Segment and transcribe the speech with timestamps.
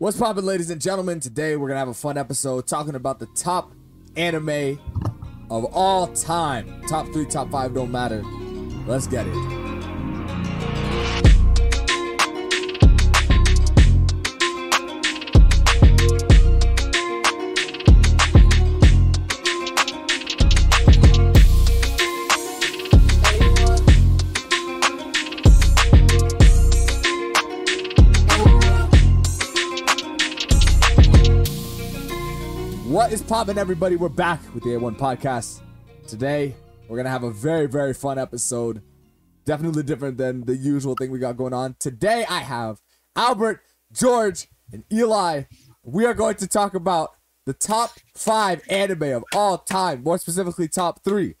[0.00, 1.20] What's poppin', ladies and gentlemen?
[1.20, 3.70] Today we're gonna have a fun episode talking about the top
[4.16, 4.80] anime
[5.50, 6.82] of all time.
[6.88, 8.22] Top three, top five, don't matter.
[8.86, 9.59] Let's get it.
[33.30, 33.94] Poppin', everybody?
[33.94, 35.60] We're back with the A1 podcast.
[36.08, 36.56] Today,
[36.88, 38.82] we're gonna have a very, very fun episode.
[39.44, 41.76] Definitely different than the usual thing we got going on.
[41.78, 42.80] Today, I have
[43.14, 43.62] Albert,
[43.92, 45.42] George, and Eli.
[45.84, 47.10] We are going to talk about
[47.46, 51.36] the top five anime of all time, more specifically, top three.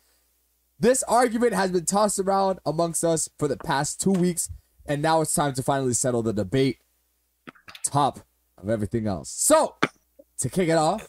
[0.78, 4.48] This argument has been tossed around amongst us for the past two weeks,
[4.86, 6.78] and now it's time to finally settle the debate.
[7.82, 8.20] Top
[8.62, 9.28] of everything else.
[9.28, 9.74] So,
[10.40, 11.08] to kick it off,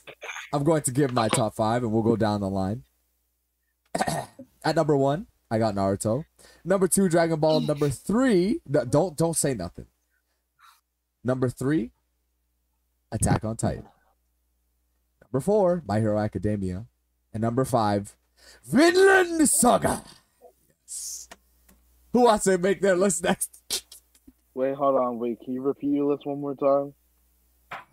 [0.53, 2.83] I'm going to give my top five, and we'll go down the line.
[4.63, 6.25] At number one, I got Naruto.
[6.63, 7.61] Number two, Dragon Ball.
[7.61, 9.87] Number three, no, don't don't say nothing.
[11.23, 11.91] Number three,
[13.11, 13.85] Attack on Titan.
[15.23, 16.85] Number four, My Hero Academia,
[17.33, 18.15] and number five,
[18.65, 20.03] Vinland Saga.
[20.83, 21.27] Yes.
[22.13, 23.85] Who wants to make their list next?
[24.53, 25.19] Wait, hold on.
[25.19, 26.93] Wait, can you repeat your list one more time?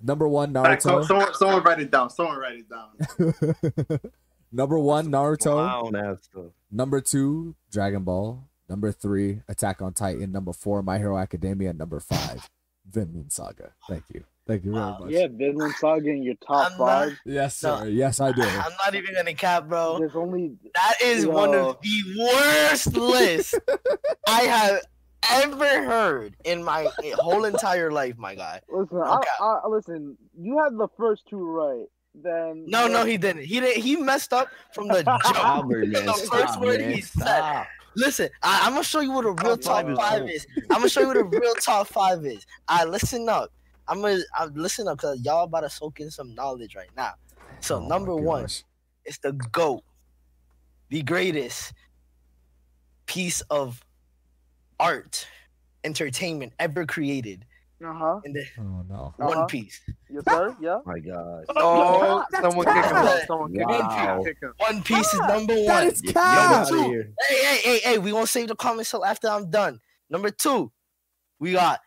[0.02, 1.04] Number one, Alright, so, Naruto.
[1.06, 2.10] someone, someone write it down.
[2.10, 4.00] Someone write it down.
[4.52, 5.42] number one, Naruto.
[5.90, 6.44] Clown ass stuff.
[6.70, 8.44] Number two, Dragon Ball.
[8.68, 10.30] Number three, Attack on Titan.
[10.32, 11.72] Number four, My Hero Academia.
[11.72, 12.48] Number five,
[12.90, 13.72] Vinland Saga.
[13.88, 14.24] Thank you.
[14.46, 14.98] Thank you very Wow.
[15.00, 15.10] much.
[15.10, 17.18] Yeah, Vinland Saga in your top I'm not- five.
[17.24, 17.80] Yes, sir.
[17.80, 17.84] No.
[17.84, 18.42] Yes, I do.
[18.42, 19.98] I'm not even gonna cap, bro.
[19.98, 23.54] There's only That is one of the worst lists
[24.28, 24.80] I have
[25.30, 28.60] ever heard in my whole entire life, my guy.
[28.70, 28.98] listen.
[28.98, 29.28] Okay.
[29.40, 31.86] I, I, listen, you had the first two right.
[32.14, 33.44] Then No, no, he didn't.
[33.44, 33.82] He didn't.
[33.82, 35.36] He messed up from the jump.
[35.36, 36.06] Albert, man.
[36.06, 36.94] the first stop, word man.
[36.94, 37.66] he said.
[37.96, 40.30] Listen, I, I'm gonna show you what a real Top top five is five dope.
[40.30, 40.46] is.
[40.70, 42.46] I'm gonna show you what a real top five is.
[42.68, 43.50] I listen up.
[43.88, 47.14] I'm gonna I'm listen up because y'all about to soak in some knowledge right now.
[47.60, 48.64] So Oh number one gosh.
[49.04, 49.82] is the GOAT,
[50.90, 51.72] the greatest
[53.06, 53.80] piece of
[54.80, 55.26] art,
[55.84, 57.44] entertainment ever created
[57.84, 58.20] Uh huh.
[58.24, 59.14] in the Oh no.
[59.18, 59.28] Uh-huh.
[59.38, 59.80] One Piece.
[60.10, 60.56] Yes, sir.
[60.60, 60.78] Yeah.
[60.84, 61.44] My God.
[61.56, 63.18] Oh, someone kick him.
[63.26, 64.16] Someone kick Wow.
[64.18, 64.24] him.
[64.24, 64.52] Kick him.
[64.58, 65.86] One Piece is number one.
[65.86, 66.68] is Get cap.
[66.68, 67.04] Two.
[67.28, 69.80] Hey, hey, hey, hey, we gonna save the comments till after I'm done.
[70.10, 70.72] Number two,
[71.38, 71.80] we got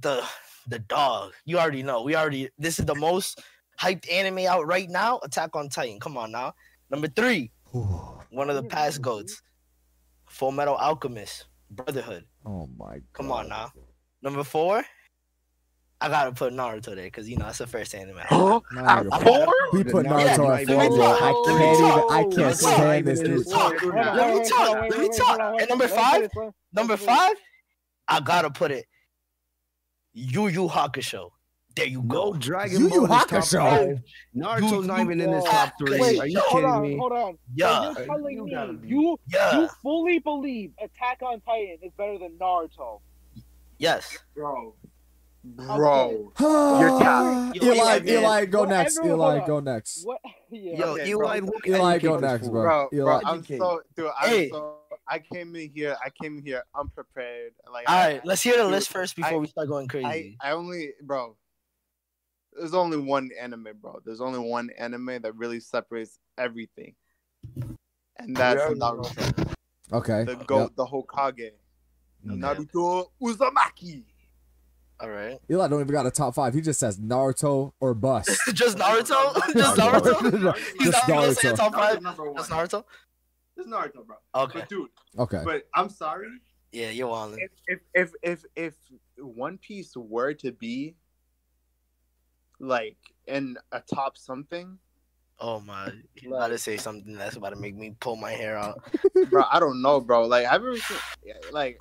[0.00, 0.22] the
[0.66, 1.32] the dog.
[1.46, 2.02] You already know.
[2.02, 3.40] We already this is the most
[3.80, 5.20] hyped anime out right now.
[5.22, 6.00] Attack on Titan.
[6.00, 6.52] Come on now.
[6.90, 7.50] Number three,
[8.30, 9.40] one of the past goats.
[10.28, 11.46] Full Metal Alchemist.
[11.70, 12.24] Brotherhood.
[12.46, 13.00] Oh my.
[13.12, 13.72] Come on now.
[14.22, 14.84] Number four,
[16.00, 18.18] I gotta put Naruto there because you know that's the first anime.
[18.18, 18.60] Huh?
[18.70, 19.54] Now Four?
[19.72, 21.06] He put Yeah, Naruto let at me four, bro.
[21.06, 21.22] talk.
[21.22, 22.04] I Let me can't even.
[22.10, 22.74] I Let me can't talk.
[22.74, 23.48] stand this Let me dude.
[23.50, 23.80] talk.
[23.80, 24.68] Hold on, Let me talk.
[24.90, 25.26] Let me talk.
[25.28, 26.30] hold on, wait, And number five?
[26.72, 27.18] Number let me finish.
[27.18, 27.36] five,
[28.08, 28.86] I gotta put it.
[30.14, 31.30] Yu Yu Hakusho.
[31.78, 32.34] There you No go.
[32.34, 33.58] Dragon Yu Yu Ball is top Hakusho.
[33.58, 34.00] five.
[34.36, 35.98] Naruto's not even in this top three.
[36.00, 36.96] Wait, Are you hold kidding on, me?
[36.96, 37.32] hold on.
[37.34, 41.40] So Yeah, you're telling You me gotta be- you yeah, you fully believe Attack on
[41.40, 43.00] Titan is better than Naruto?
[43.78, 44.18] yes.
[44.34, 44.74] Bro.
[45.44, 46.32] Bro.
[46.40, 47.54] Your top.
[47.54, 48.08] Yo, Eli, Eli, man.
[48.08, 48.98] Eli, go Well, next.
[48.98, 50.04] everyone- Eli, hold go next.
[50.06, 50.20] What?
[50.50, 50.78] Yeah.
[50.78, 51.46] Yo, Okay, Eli, bro.
[51.52, 52.62] look, Eli, go next, bro.
[52.62, 53.20] Bro, bro, Eli.
[53.24, 54.10] I'm so dude.
[54.18, 54.48] I'm Hey.
[54.48, 54.74] so.
[55.06, 55.96] I came in here.
[56.04, 57.52] I came here unprepared.
[57.72, 59.84] Like, All I, right, let's hear the dude, list first before I- we start going
[59.84, 60.36] I, crazy.
[60.40, 61.36] I only, bro.
[62.56, 64.00] There's only one anime, bro.
[64.04, 66.94] There's only one anime that really separates everything,
[68.16, 68.74] and that's Yeah.
[68.74, 69.54] Naruto,
[69.92, 70.24] Okay.
[70.24, 71.50] the goat, the Hokage,
[72.26, 74.04] Naruto Uzumaki.
[75.00, 75.38] All right.
[75.48, 76.52] Eli don't even got a top five.
[76.54, 78.28] He just says Naruto or bust.
[78.52, 79.32] Just Naruto?
[79.56, 80.56] Just Naruto?
[80.78, 81.56] He's Just not gonna say Naruto.
[81.56, 81.96] top five.
[81.98, 82.36] Naruto's number one.
[82.38, 82.84] Just Naruto?
[83.56, 84.16] It's Naruto, bro.
[84.34, 84.58] Okay.
[84.60, 85.42] But dude, Okay.
[85.44, 86.28] but I'm sorry.
[86.72, 87.38] Yeah, you're on.
[87.38, 88.74] if if if if if
[89.18, 90.96] One Piece were to be
[92.60, 92.96] like
[93.26, 94.78] in a top something,
[95.40, 95.92] Oh my!
[96.14, 98.82] He's about to say something that's about to make me pull my hair out.
[99.30, 100.26] bro, I don't know, bro.
[100.26, 100.96] Like I've ever seen,
[101.52, 101.80] like,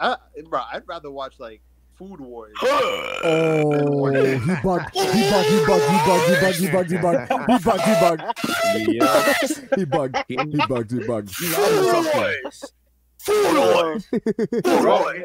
[0.00, 0.16] I,
[0.48, 1.62] bro, I'd rather watch like
[1.94, 2.54] Food Wars.
[2.60, 4.90] Oh, he bugged.
[4.94, 5.48] He bugged.
[5.48, 5.84] He bugged.
[5.84, 5.98] He
[6.38, 6.56] bugged.
[6.58, 6.90] He bugged.
[6.90, 7.30] He bugged.
[7.30, 7.82] He bugged.
[7.82, 8.22] He bugged.
[8.88, 9.34] Yeah.
[9.76, 10.16] He bugged.
[10.28, 10.52] He bugged.
[10.52, 10.92] He bugged.
[10.92, 11.30] He bugged.
[11.34, 12.64] Food Wars.
[13.18, 14.06] Food Wars.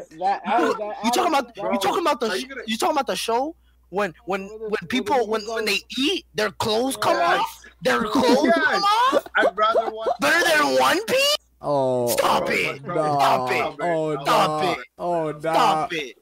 [0.09, 2.95] Food You talking about bro, you talking about the Are sh- you gonna- you talking
[2.95, 3.55] about the show
[3.93, 7.39] when when when people when when they eat their clothes come Yes.
[7.39, 8.55] off their clothes Yes.
[8.55, 10.09] come off I'd rather watch.
[10.19, 11.37] better than One Piece.
[11.61, 12.09] Oh.
[12.09, 12.83] Stop Bro, it!
[12.83, 13.19] bro, oh, No.
[13.19, 13.75] Stop it!
[13.79, 14.71] Oh Stop no.
[14.71, 14.77] it!
[14.97, 15.39] Oh no.
[15.39, 16.17] Stop it!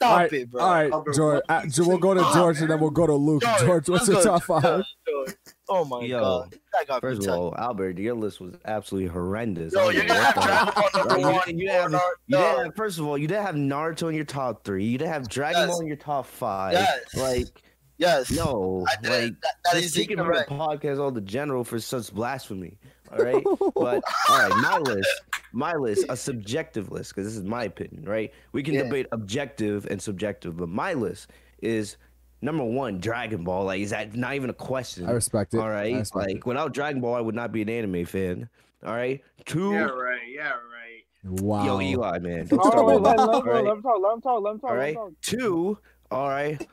[0.00, 0.62] Stop All right, it, bro.
[0.62, 1.34] all right, Albert, George.
[1.34, 2.32] what Uh, George, we'll go to say?
[2.32, 3.42] George and then we'll go to Luke.
[3.42, 4.84] George, George, what's let's your top to five?
[5.06, 5.34] George.
[5.68, 6.54] Oh my Yo, god.
[6.88, 9.74] Got First of all, Albert, your list was absolutely horrendous.
[9.74, 11.42] Yo, you're don't have Dragon Ball number one.
[11.58, 12.00] you didn't have, Naruto.
[12.28, 14.84] you didn't have, first of all, you didn't have Naruto in your top three.
[14.86, 15.70] You didn't have Dragon Yes.
[15.70, 16.72] Ball in your top five.
[16.72, 17.14] Yes.
[17.14, 17.62] Like,
[17.98, 18.30] Yes.
[18.30, 19.40] no, I did like it.
[19.42, 22.78] That, that just taking from the podcast all the general for such blasphemy.
[23.12, 23.42] All right,
[23.74, 25.08] but all right, my list,
[25.52, 28.32] my list, a subjective list because this is my opinion, right?
[28.52, 28.84] We can Yeah.
[28.84, 31.28] debate objective and subjective, but my list
[31.60, 31.96] is
[32.40, 33.64] number one, Dragon Ball.
[33.64, 35.06] Like, is that not even a question?
[35.08, 35.58] I respect it.
[35.58, 35.92] All right.
[35.92, 36.46] I right, respect like it.
[36.46, 38.48] without Dragon Ball, I would not be an anime fan.
[38.86, 40.20] All right, two, Yeah, right.
[40.32, 41.04] Yeah, right.
[41.24, 41.66] Wow.
[41.66, 43.26] yo, Eli, man, don't start right, with let, that.
[43.26, 44.00] let, All him right, talk, let him talk.
[44.02, 44.42] Let him talk.
[44.42, 44.70] Let him talk.
[44.70, 45.12] all Let talk.
[45.20, 45.78] two,
[46.10, 46.66] all right,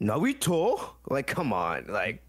[0.00, 0.80] Naruto.
[1.10, 2.22] Like, come on, like.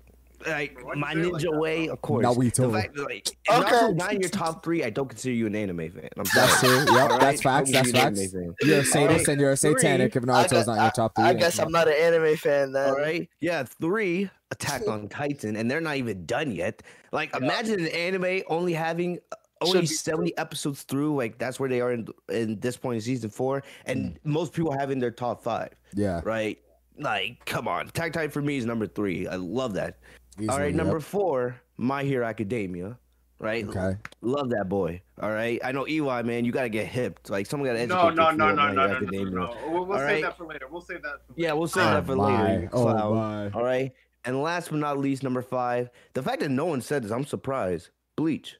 [0.47, 2.25] Like my say it like ninja way, of course.
[2.25, 2.71] Naruto.
[2.71, 3.69] The fact that, like, if Okay.
[3.69, 6.09] Naruto's not in your top three, I don't consider you an anime fan.
[6.17, 6.85] I'm That's sorry.
[6.85, 6.95] true.
[6.95, 7.71] Yep, All that's facts.
[7.71, 8.19] That's you facts.
[8.19, 8.55] anime fan.
[8.61, 10.21] You're a sadist Alright, and you're a satanic three.
[10.21, 11.25] if Naruto's guess, not your top three.
[11.25, 12.89] I, I guess I'm not an anime fan then.
[12.89, 13.29] All right.
[13.39, 13.63] Yeah.
[13.63, 16.83] Three, Attack on Titan, and they're not even done yet.
[17.11, 17.43] Like, Yeah.
[17.45, 21.15] imagine an anime only having uh, only be 70 episodes through.
[21.15, 23.63] Like, that's where they are in, in this point in season four.
[23.85, 26.19] And most people have in their top five, Yeah.
[26.25, 26.59] right?
[26.99, 27.87] Like, come on.
[27.87, 29.25] Attack Titan for me is number three.
[29.27, 29.97] I love that.
[30.37, 30.65] All easily, right.
[30.67, 30.75] yep.
[30.75, 32.97] Number four, My Hero Academia.
[33.39, 33.67] Right.
[33.67, 33.97] Okay.
[34.21, 35.01] Love that boy.
[35.21, 35.59] All right.
[35.65, 36.45] I know EY man.
[36.45, 37.29] You gotta get hipped.
[37.29, 39.57] Like someone gotta educate No, you no, for no, no, no, no, no, no.
[39.67, 40.21] We'll, we'll save right.
[40.23, 40.67] that for later.
[40.71, 41.15] We'll save that.
[41.27, 42.37] For Yeah, we'll save Oh that for later.
[42.37, 42.57] my.
[42.59, 43.15] you Oh clown.
[43.15, 43.49] my.
[43.51, 43.91] All right.
[44.23, 45.89] And last but not least, number five.
[46.13, 47.89] The fact that no one said this, I'm surprised.
[48.15, 48.55] Bleach.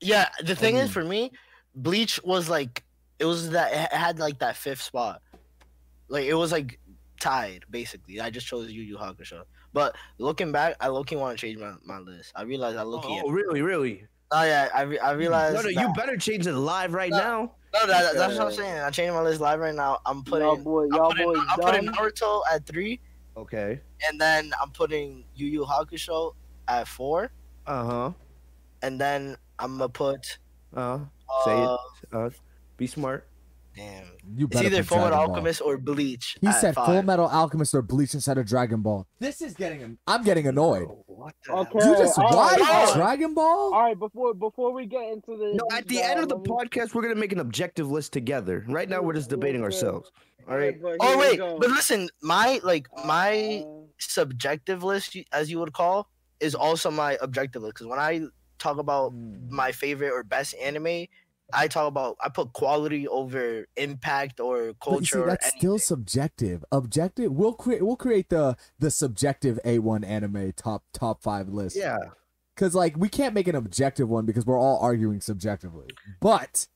[0.00, 1.30] Yeah, the thing mean- is for me,
[1.76, 2.82] Bleach was like
[3.20, 5.22] it was that it had like that fifth spot.
[6.08, 6.80] Like it was like
[7.20, 8.20] tied basically.
[8.20, 9.42] I just chose Yu Yu Hakusho.
[9.72, 12.32] But looking back, I looking want to change my, my list.
[12.34, 14.06] I realized I look Oh, at really, really?
[14.30, 17.16] Oh yeah, I, re- I realized No, no, you better change it live right No.
[17.16, 17.52] now.
[17.74, 18.78] No, that, that's what I'm saying.
[18.80, 20.00] I changed my list live right now.
[20.06, 21.86] I'm putting Y'all boy, I'm y'all putting, boys I'm putting.
[21.88, 23.00] Naruto at three,
[23.36, 23.80] Okay.
[24.08, 26.34] and then I'm putting Yu Yu Hakusho
[26.66, 27.30] at four,
[27.66, 28.12] Uh huh.
[28.82, 30.38] and then I'm gonna put
[30.74, 31.04] Uh huh.
[31.44, 31.80] Say uh, it.
[32.12, 32.30] Uh,
[32.78, 33.27] be smart.
[33.78, 34.04] Damn,
[34.34, 35.28] You it's either Full Metal Ball.
[35.30, 36.36] Alchemist or Bleach.
[36.40, 36.86] He said five.
[36.86, 39.06] Full Metal Alchemist or Bleach instead of Dragon Ball.
[39.20, 39.96] This is getting.
[40.06, 40.88] I'm getting annoyed.
[41.06, 41.78] What the Okay.
[41.88, 42.92] You just all why right.
[42.94, 43.72] Dragon Ball?
[43.74, 46.44] All right, before before we get into the No, at the end of the me-
[46.44, 48.64] podcast, we're gonna make an objective list together.
[48.68, 50.10] Right now, we're just debating ourselves.
[50.48, 50.80] All right.
[50.80, 55.72] but here Oh wait, but listen, my like my Uh, subjective list, as you would
[55.72, 56.08] call,
[56.40, 57.74] is also my objective list.
[57.74, 58.22] Because when I
[58.58, 59.54] talk about Hmm.
[59.54, 61.06] my favorite or best anime,
[61.52, 65.20] I talk about I put quality over impact or culture.
[65.20, 66.64] see, that's still subjective.
[66.70, 67.32] Objective.
[67.32, 67.82] We'll create.
[67.82, 71.76] We'll create the the subjective A1 anime top top five list.
[71.76, 71.98] Yeah.
[72.54, 75.88] Because like we can't make an objective one because we're all arguing subjectively.
[76.20, 76.66] But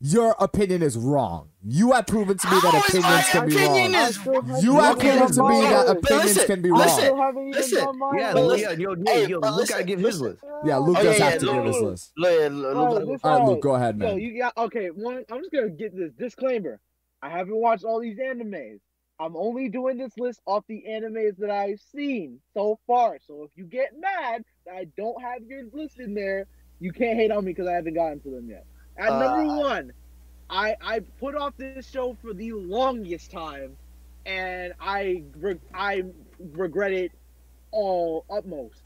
[0.00, 1.48] your opinion is wrong.
[1.64, 4.50] You have proven to me that opinions can be opinion wrong.
[4.56, 6.80] Is- You have proven to me that opinions listen, can be I wrong.
[6.80, 7.00] listen.
[7.00, 7.78] still haven't even listen.
[7.84, 8.18] done mine.
[8.18, 10.44] Yeah, But Leah, yo, yo, hey, yo, Luke gotta give his list.
[10.64, 12.12] Yeah, Luke Oh, does yeah, have yeah, to give his list.
[12.16, 13.24] Look, look, Bro, look, this look.
[13.24, 14.18] All right, Alright, Luke, go ahead, Yo, man.
[14.18, 14.88] you got okay.
[14.88, 16.78] One, I'm just gonna get this disclaimer.
[17.22, 18.80] I haven't watched all these animes.
[19.18, 23.16] I'm only doing this list off the animes that I've seen so far.
[23.26, 26.46] So if you get mad that I don't have your list in there,
[26.80, 28.66] you can't hate on me because I haven't gotten to them yet.
[28.98, 29.92] At Uh, number one,
[30.48, 33.76] I I put off this show for the longest time,
[34.24, 36.04] and I re- I
[36.52, 37.12] regret it
[37.72, 38.82] all utmost.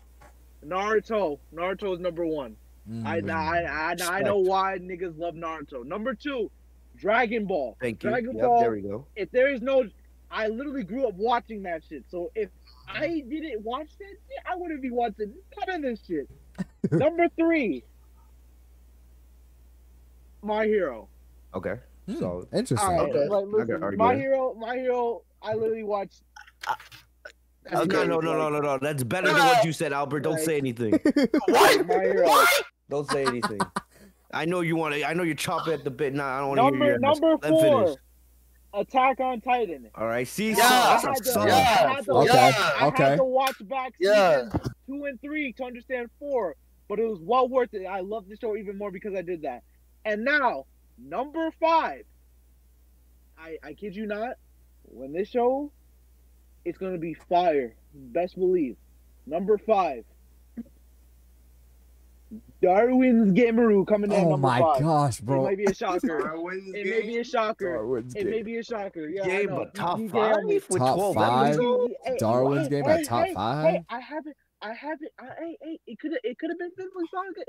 [0.66, 1.38] Naruto.
[1.54, 2.56] Naruto is number one.
[3.04, 3.30] I, Mm.
[3.30, 5.84] I, I, I know why niggas love Naruto.
[5.84, 6.50] Number two,
[6.96, 7.76] Dragon Ball.
[7.80, 8.10] Thank you.
[8.10, 8.60] Dragon Yep, Ball.
[8.60, 9.06] there we go.
[9.14, 9.84] If there is no,
[10.30, 12.04] I literally grew up watching that shit.
[12.10, 12.48] So if
[12.88, 15.32] I didn't watch that shit, I wouldn't be watching
[15.66, 16.28] none of this shit.
[16.90, 17.84] Number three,
[20.42, 21.08] My Hero.
[21.54, 21.76] Okay.
[22.06, 22.88] Hmm, So Interesting.
[22.88, 23.28] All right, Okay.
[23.28, 24.14] like, listen, argue My.
[24.16, 25.22] Hero, My Hero.
[25.42, 26.22] I literally watched.
[27.72, 28.78] no, no, no, no, no, no.
[28.78, 30.20] That's better than what you said, Albert.
[30.20, 30.92] Don't say anything.
[31.46, 31.86] What?
[31.86, 32.28] My Hero.
[32.88, 33.60] Don't say anything.
[34.32, 35.04] I know you want to.
[35.08, 36.14] I know you're chopping at the bit.
[36.14, 37.98] Nah, I don't want to hear Number your number Let him four, finish.
[38.72, 39.90] Attack on Titan.
[39.96, 40.26] All right.
[40.28, 41.54] See, Yeah, so I that's had a to- yeah.
[41.54, 42.72] I had to- Okay, Yeah.
[42.80, 43.02] I okay.
[43.02, 44.44] had to watch back Yeah.
[44.44, 46.54] seasons two and three to understand four,
[46.88, 47.84] but it was well worth it.
[47.86, 49.64] I love the show even more because I did that.
[50.04, 50.66] And now,
[50.98, 52.04] number five.
[53.38, 54.34] I I kid you not,
[54.84, 55.72] when this show,
[56.64, 57.74] it's gonna be fire.
[57.94, 58.76] Best believe.
[59.26, 60.04] Number five.
[62.62, 64.80] Darwin's Gameru coming in Oh my five.
[64.82, 65.34] gosh, bro!
[65.34, 65.44] It bro.
[65.46, 66.20] might be a shocker.
[66.20, 67.72] Darwin's it may be a shocker.
[67.72, 69.08] Darwin's It may be a shocker.
[69.08, 70.60] Yeah, Game, but top You five damn me.
[70.68, 71.56] with Top five?
[72.18, 73.80] Darwin's hey, game hey, at top hey, five?
[73.88, 75.10] I haven't, I haven't.
[75.18, 76.12] I, hey, hey, it could.
[76.22, 77.44] It could have been Vinland Saga.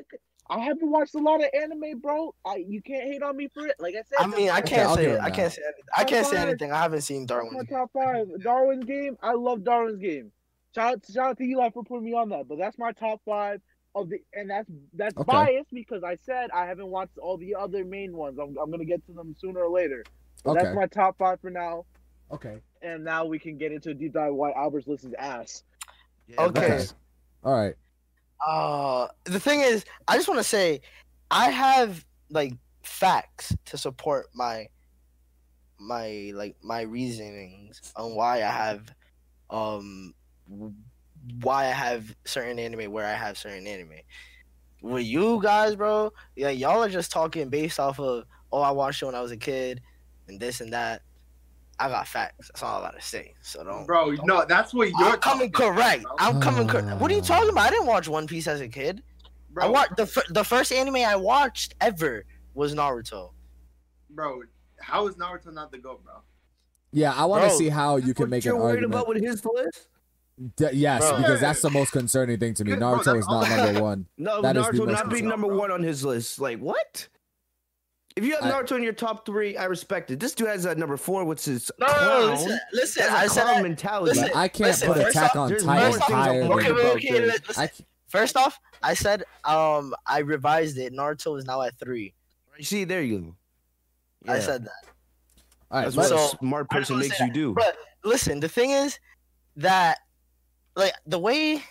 [0.49, 2.33] I haven't watched a lot of anime, bro.
[2.45, 3.75] I you can't hate on me for it.
[3.79, 5.19] Like I said, I mean, I can't I'll say give it.
[5.21, 5.35] I that.
[5.35, 5.83] can't say anything.
[5.97, 6.71] I can't say anything.
[6.71, 7.53] I haven't seen That's Darwin's.
[7.53, 7.77] my Game.
[7.77, 8.27] top five.
[8.41, 9.17] Darwin's game.
[9.21, 10.31] I love Darwin's game.
[10.73, 12.47] Shout out, shout out to Eli for putting me on that.
[12.47, 13.61] But that's my top five
[13.93, 15.25] of the, and that's that's Okay.
[15.31, 18.39] biased because I said I haven't watched all the other main ones.
[18.39, 20.03] I'm, I'm gonna get to them sooner or later.
[20.45, 20.63] But Okay.
[20.63, 21.85] That's my top five for now.
[22.31, 22.57] Okay.
[22.81, 25.63] And now we can get into a deep dive why Albert's list is ass.
[26.27, 26.85] Yeah, Okay.
[27.43, 27.75] All right.
[28.45, 30.81] Uh, the thing is, I just want to say,
[31.29, 34.67] I have like facts to support my
[35.79, 38.93] my like my reasonings on why I have
[39.49, 40.13] um
[41.41, 43.93] why I have certain anime where I have certain anime.
[44.81, 49.01] With you guys, bro, yeah, y'all are just talking based off of oh I watched
[49.01, 49.81] it when I was a kid
[50.27, 51.01] and this and that.
[51.81, 52.49] I got facts.
[52.49, 53.33] That's all I gotta say.
[53.41, 56.05] So don't Bro, don't- no, that's what you're I'm coming talking about, correct.
[56.19, 57.01] I'm coming correct.
[57.01, 57.25] What are you ah.
[57.25, 57.67] talking about?
[57.67, 59.01] I didn't watch One Piece as a kid.
[59.49, 63.31] Bro, I watched the fir- the first anime I watched ever was Naruto.
[64.09, 64.41] bro,
[64.79, 66.13] how is Naruto not the goat, bro?
[66.91, 68.93] Yeah, I want to see how you can make you're an worried argument.
[68.93, 69.87] about with his list?
[70.57, 71.17] D- yes, Bro.
[71.17, 72.71] because that's the most concerning thing to me.
[72.71, 74.07] Yeah, bro, Naruto is not number one.
[74.17, 76.39] No, That is the Naruto most not being concern, number one on his list.
[76.39, 77.07] Like what?
[78.15, 80.19] If you have I- Naruto in your top three, I respect it.
[80.19, 83.03] This dude has at number four, which is No, no, no, listen, listen.
[83.03, 84.19] That's a I said clown mentality.
[84.19, 86.47] listen, I can't listen, put Attack off- on there's Titan more things I'm higher.
[86.47, 87.47] worried Okay, than- wait, about okay, this.
[87.47, 87.63] listen.
[87.63, 90.91] I c- First off, I said um I revised it.
[90.93, 92.13] Naruto is now at three.
[92.57, 93.19] You see, there you
[94.27, 94.33] go.
[94.33, 94.71] I said that.
[95.71, 97.53] all right, That's what So, a smart person makes you do.
[97.53, 98.99] But listen, the thing is
[99.55, 99.99] that
[100.75, 101.63] like the way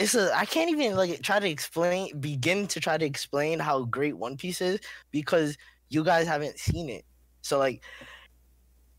[0.00, 3.84] it's a I can't even like try to explain begin to try to explain how
[3.84, 4.80] great One Piece is
[5.10, 5.56] because
[5.90, 7.04] you guys haven't seen it.
[7.42, 7.82] So like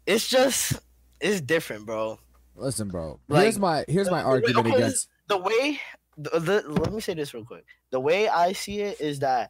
[0.05, 0.79] it's just
[1.19, 2.19] it's different, bro.
[2.55, 3.19] listen, bro.
[3.27, 5.09] Like, here's my here's my the argument okay, against.
[5.27, 5.81] the way
[6.17, 9.49] the, the, let me say this real quick the way i see it is that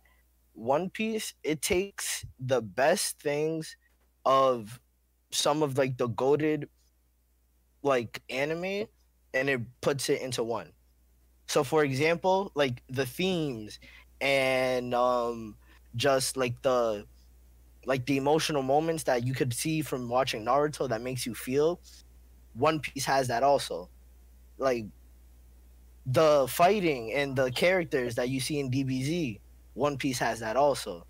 [0.53, 3.75] one piece it takes the best things
[4.25, 4.79] of
[5.31, 6.69] some of like the goaded
[7.81, 8.85] like anime
[9.33, 10.71] and it puts it into one
[11.51, 13.79] so for example like the themes
[14.21, 15.55] and um
[15.95, 17.05] just like the
[17.85, 21.79] like the emotional moments that you could see from watching naruto that makes you feel
[22.53, 23.89] one piece has that also
[24.57, 24.85] like
[26.05, 29.39] the fighting and the characters that you see in DBZ,
[29.73, 31.05] One Piece has that also.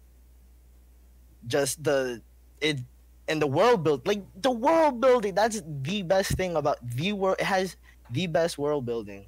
[1.48, 2.22] Just the
[2.60, 2.80] it
[3.28, 7.38] and the world build like the world building that's the best thing about the world
[7.40, 7.78] it has
[8.12, 9.26] the best world building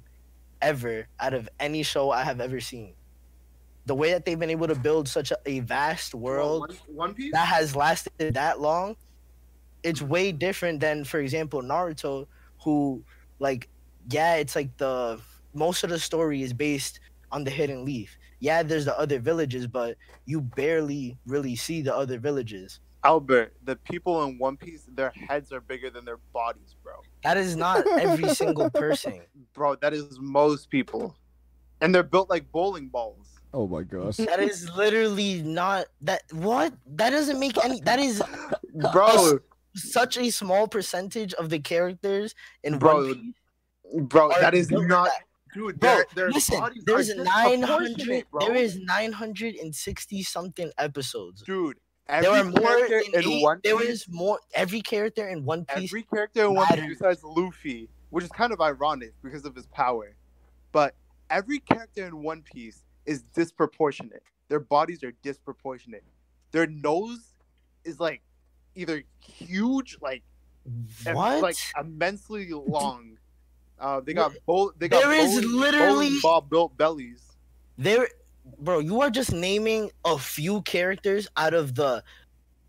[0.64, 2.94] ever out of any show I have ever seen.
[3.86, 6.96] The way that they've been able to build such a, a vast Bro, world One,
[6.96, 7.32] One Piece?
[7.32, 8.96] that has lasted that long,
[9.82, 12.26] it's way different than, for example, Naruto,
[12.62, 13.04] who,
[13.38, 13.68] like,
[14.10, 15.20] yeah, it's like the
[15.52, 18.16] most of the story is based on the Hidden Leaf.
[18.40, 22.80] Yeah, there's the other villages, but you barely really see the other villages.
[23.04, 26.94] Albert, the people in One Piece, their heads are bigger than their bodies, bro.
[27.24, 29.22] That is not every single person.
[29.54, 31.16] Bro, that is most people.
[31.80, 33.28] And they're built like bowling balls.
[33.52, 34.16] Oh my gosh.
[34.16, 36.22] That is literally not that.
[36.32, 36.74] What?
[36.86, 37.80] That doesn't make any.
[37.80, 38.22] That is
[38.92, 39.38] Bro,
[39.74, 43.34] such a small percentage of the characters in Bro, One
[43.94, 44.02] Piece.
[44.08, 45.22] bro, that is not that.
[45.54, 48.30] dude, Bro, their, their listen, there's are nine disproportionate, hundred.
[48.30, 48.46] bro.
[48.46, 51.42] There is nine hundred and sixty something episodes.
[51.42, 51.78] dude.
[52.06, 52.52] Every There are more
[52.86, 54.38] character in, eight- One There Piece, is more.
[54.54, 55.84] Every character in One Piece.
[55.90, 59.66] every character in One Piece besides Luffy, which is kind of ironic because of his
[59.68, 60.14] power.
[60.72, 60.94] But
[61.30, 64.22] every character in One Piece is disproportionate.
[64.48, 66.04] Their bodies are disproportionate.
[66.50, 67.34] Their nose
[67.84, 68.20] is like
[68.74, 70.22] either huge, like
[71.12, 71.40] what?
[71.42, 73.18] like immensely long.
[73.78, 74.74] Uh, they got both.
[74.78, 77.22] They got There is bowling- literally- ball built bellies.
[77.78, 78.08] there,
[78.58, 78.78] bro.
[78.78, 82.02] You are just naming a few characters out of the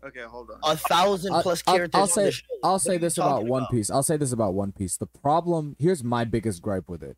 [0.04, 0.58] Okay, hold on.
[0.62, 1.96] a thousand I'll- plus I'll- characters.
[1.98, 2.46] I'll on say- show.
[2.62, 3.90] I'll say this about talking One Piece.
[3.90, 4.96] I'll say this about One Piece.
[4.96, 7.16] The problem here's my biggest gripe with it.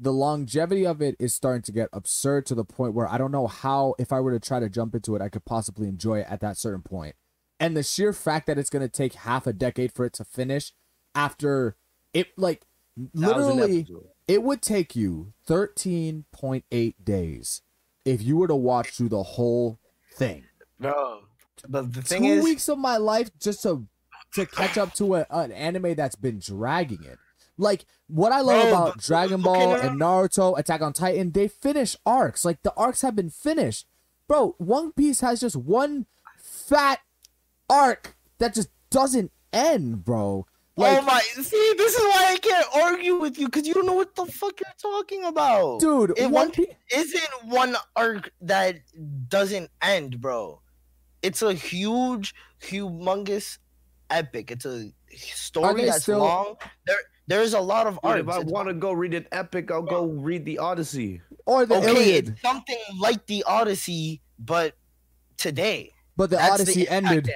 [0.00, 3.32] The longevity of it is starting to get absurd to the point where I don't
[3.32, 6.20] know how, if I were to try to jump into it, I could possibly enjoy
[6.20, 7.16] it at that certain point.
[7.58, 10.24] And the sheer fact that it's going to take half a decade for it to
[10.24, 10.72] finish
[11.16, 11.76] after
[12.14, 12.64] it, like,
[13.12, 13.88] literally,
[14.28, 17.62] it would take you 13.8 days
[18.08, 19.78] if you were to watch through the whole
[20.14, 20.44] thing
[20.78, 21.20] bro.
[21.68, 23.86] But the thing two is, weeks of my life just to
[24.34, 27.18] to catch up to a, an anime that's been dragging it.
[27.56, 31.32] Like what I love Bro, about Dragon Ball no, no, and Naruto, Attack on Titan,
[31.32, 32.44] they finish arcs.
[32.44, 33.86] Like the arcs have been finished.
[34.28, 37.00] Bro, One Piece has just one fat
[37.68, 40.46] arc that just doesn't end, bro.
[40.78, 41.20] Like, oh my!
[41.20, 44.26] See, this is why I can't argue with you because you don't know what the
[44.26, 45.80] fuck you're talking about.
[45.80, 46.66] dude, It One one- Piece.
[46.94, 48.76] isn't one arc that
[49.28, 50.60] doesn't end, bro.
[51.22, 53.58] It's a huge, humongous
[54.08, 54.50] epic.
[54.52, 56.56] It's a story that's still- long.
[56.86, 58.20] There, there's a lot of art.
[58.20, 61.20] if I want to go read an epic, I'll go read the Odyssey.
[61.44, 62.28] Or the okay, Iliad.
[62.28, 64.74] it's something like the Odyssey, but
[65.36, 65.92] today.
[66.16, 67.34] But the That's Odyssey the impact ended.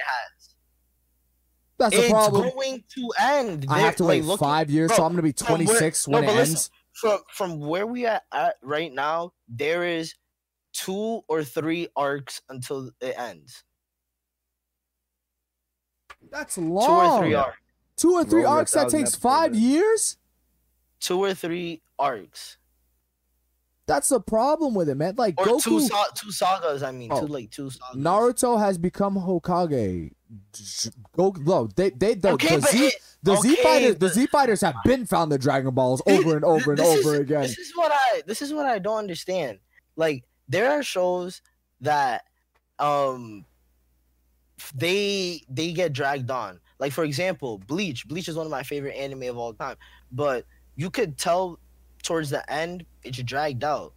[1.87, 1.91] It has.
[1.91, 2.49] That's the it's problem.
[2.55, 3.65] going to end.
[3.69, 5.47] I They're, have to like, wait looking- five years, bro, so I'm gonna be from
[5.47, 6.71] where- 26 no, when but it listen, ends.
[6.93, 10.13] from from where we are at right now, there is
[10.73, 13.63] two or three arcs until it ends.
[16.31, 16.85] That's long.
[16.85, 17.19] Two long.
[17.19, 17.57] or three arcs.
[17.97, 20.17] Two or three Over a arcs that takes five years.
[20.99, 22.57] Two or three arcs.
[23.85, 25.15] That's the problem with it, man.
[25.17, 27.09] Like Or two Goku, sa- two sagas, I mean.
[27.11, 27.19] Oh.
[27.21, 27.97] Two like two sagas.
[27.97, 30.11] Naruto has become Hokage.
[31.15, 34.61] Go, no, they, they, the, Okay, the Z, it- the Z fighters, the Z fighters
[34.61, 37.41] have been found the Dragon Balls over and over and This is- over again.
[37.43, 39.59] This is what I this is what I don't understand.
[39.95, 41.41] Like there are shows
[41.81, 42.23] that
[42.79, 43.45] um
[44.75, 46.59] they they get dragged on.
[46.79, 48.07] Like for example, Bleach.
[48.07, 49.77] Bleach is one of my favorite anime of all time.
[50.11, 51.59] But you could tell
[52.03, 53.93] towards the end it's dragged out.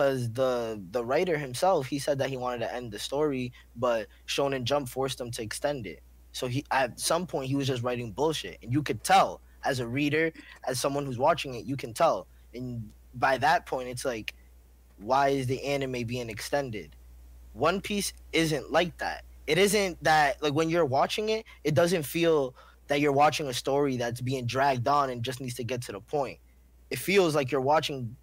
[0.00, 4.06] Cause the the writer himself, he said that he wanted to end the story, but
[4.26, 6.00] Shonen Jump forced him to extend it.
[6.32, 9.78] So he at some point he was just writing bullshit, and you could tell as
[9.78, 10.32] a reader,
[10.66, 12.26] as someone who's watching it, you can tell.
[12.54, 14.34] And by that point, it's like,
[14.96, 16.96] why is the anime being extended?
[17.52, 19.24] One Piece isn't like that.
[19.46, 22.54] It isn't that like when you're watching it, it doesn't feel
[22.86, 25.92] that you're watching a story that's being dragged on and just needs to get to
[25.92, 26.38] the point.
[26.88, 28.16] It feels like you're watching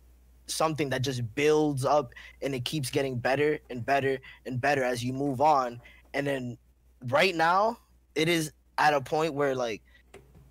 [0.48, 5.04] something that just builds up and it keeps getting better and better and better as
[5.04, 5.82] you move on.
[6.14, 6.58] And then
[7.08, 7.78] right now,
[8.16, 9.82] it is at a point where like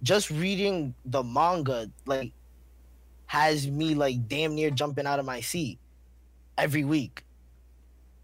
[0.02, 2.32] just reading the manga like
[3.26, 5.78] has me like damn near jumping out of my seat
[6.56, 7.24] every week.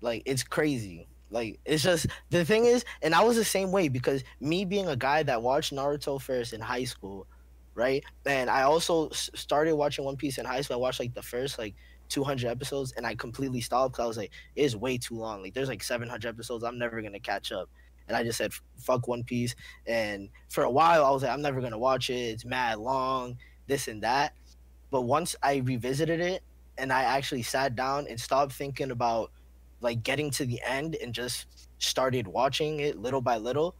[0.00, 1.08] Like it's crazy.
[1.30, 4.88] Like it's just the thing is, and I was the same way because me being
[4.88, 7.26] a guy that watched Naruto first in high school,
[7.74, 8.04] right?
[8.26, 10.76] And I also started watching One Piece in high school.
[10.76, 11.74] I watched like the first like
[12.08, 15.42] 200 episodes, and I completely stopped because I was like, it is way too long.
[15.42, 16.64] Like there's like 700 episodes.
[16.64, 17.68] I'm never gonna catch up.
[18.08, 19.54] And I just said, fuck One Piece.
[19.86, 22.14] And for a while, I was like, I'm never gonna watch it.
[22.14, 24.34] It's mad long, this and that.
[24.90, 26.42] But once I revisited it
[26.76, 29.30] and I actually sat down and stopped thinking about
[29.80, 33.74] like getting to the end and just started watching it little by little,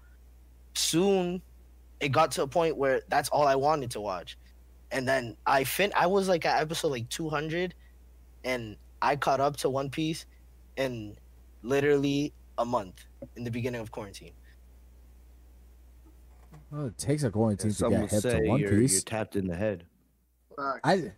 [0.75, 1.43] soon
[2.03, 4.37] it got to a point where that's all I wanted to watch.
[4.91, 7.75] And then I fin I was like at episode like 200
[8.45, 10.27] and I caught up to One Piece
[10.77, 11.17] in
[11.63, 14.33] literally a month in the beginning of quarantine.
[16.75, 19.37] Oh, it takes a quarantine to get would hip say to One you're, you're tapped
[19.37, 19.85] in the head.
[20.59, 21.13] I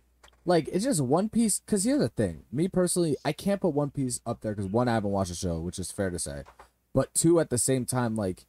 [0.45, 1.61] like it's just One Piece.
[1.65, 4.87] Cause here's the thing, me personally, I can't put One Piece up there because one,
[4.87, 6.43] I haven't watched the show, which is fair to say,
[6.93, 8.45] but two, at the same time, like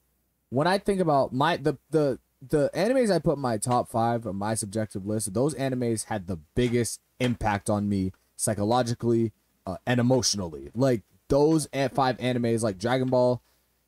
[0.51, 4.37] when I think about my the the the animes I put my top five on
[4.37, 9.33] my subjective list, those animes had the biggest impact on me psychologically
[9.67, 10.71] uh, and emotionally.
[10.75, 13.43] Like those five animes, like Dragon Ball,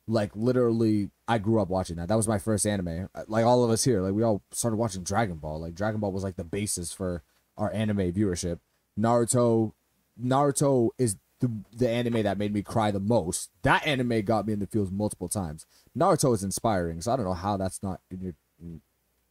[0.07, 2.07] like literally, I grew up watching that.
[2.07, 3.09] That was my first anime.
[3.13, 5.59] Uh, Like all of us here, like we all started watching Dragon Ball.
[5.59, 7.23] Like Dragon Ball was like the basis for
[7.57, 8.59] our anime viewership.
[8.99, 9.73] Naruto,
[10.21, 13.49] Naruto is the the anime that made me cry the most.
[13.61, 15.65] That anime got me in the feels multiple times.
[15.97, 18.33] Naruto is inspiring, so I don't know how that's not in your.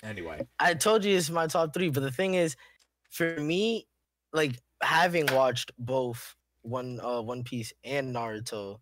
[0.02, 2.56] Anyway, I told you it's my top three, but the thing is,
[3.10, 3.88] for me,
[4.32, 8.80] like having watched both one uh One Piece and Naruto,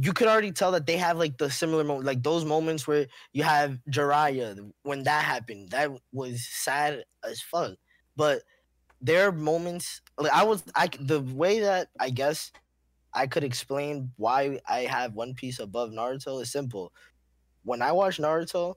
[0.00, 3.06] you could already tell that they have like the similar moment, like those moments where
[3.32, 5.70] you have Jiraiya when that happened.
[5.70, 7.76] That was sad as fuck.
[8.16, 8.42] But
[9.00, 12.52] there are moments like I was I the way that I guess
[13.14, 16.92] I could explain why I have One Piece above Naruto is simple.
[17.64, 18.76] When I watch Naruto,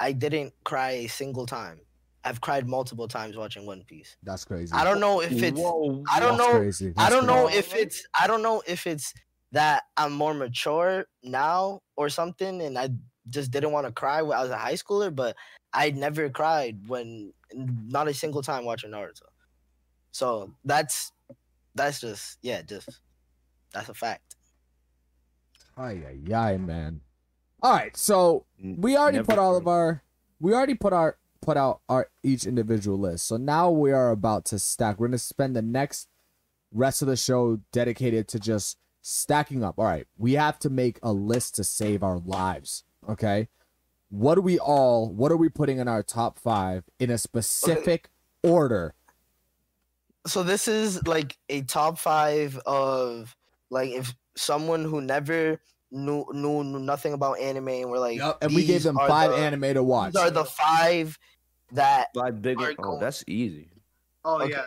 [0.00, 1.80] I didn't cry a single time.
[2.24, 4.16] I've cried multiple times watching One Piece.
[4.22, 4.72] that's crazy.
[4.74, 6.92] I don't know if it's Whoa, I don't That's know Crazy.
[6.96, 9.14] I don't know if it's I don't know if it's
[9.52, 12.90] that I'm more mature now or something and I
[13.30, 15.36] just didn't want to cry when I was a high schooler, but
[15.72, 19.22] I never cried when not a single time watching Naruto.
[20.12, 21.12] So that's
[21.74, 23.00] that's just yeah, just
[23.72, 24.36] that's a fact.
[25.76, 27.00] Ay, ay, ay, man.
[27.60, 29.62] All right, so we already never put all cried.
[29.62, 30.02] of our,
[30.38, 33.26] we already put our put out our each individual list.
[33.26, 34.98] So now we are about to stack.
[35.00, 36.08] We're gonna spend the next
[36.72, 39.78] rest of the show dedicated to just stacking up.
[39.78, 42.84] All right, we have to make a list to save our lives.
[43.08, 43.48] Okay,
[44.10, 48.10] what do we all what are we putting in our top five in a specific
[48.42, 48.94] order?
[50.26, 53.34] So this is like a top five of
[53.70, 58.54] like if someone who never knew knew, knew nothing about anime and we're like, and
[58.54, 60.12] we gave them five the- anime to watch.
[60.12, 61.18] These are the five
[61.72, 62.08] that.
[62.14, 62.60] Five big.
[62.60, 63.70] Are Oh, going- that's easy.
[64.24, 64.60] Oh okay.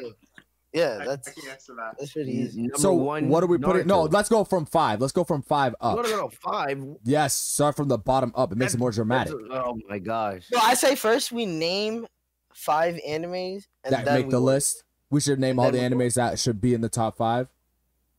[0.73, 1.95] yeah, I, that's I can answer that.
[1.99, 2.61] that's pretty easy.
[2.61, 3.27] Number so one.
[3.29, 3.85] what are we putting?
[3.85, 4.99] No, let's go from five.
[5.01, 5.97] Let's go from five up.
[5.97, 6.83] No, no, no, five.
[7.03, 8.51] Yes, start from the bottom up.
[8.51, 9.33] It makes it more dramatic.
[9.33, 10.47] That's- Oh my gosh.
[10.51, 12.07] No, I say first we name
[12.53, 14.45] five animes and That then make we the work.
[14.45, 14.83] list.
[15.09, 17.47] We should name all the then we animes that should be in the top five.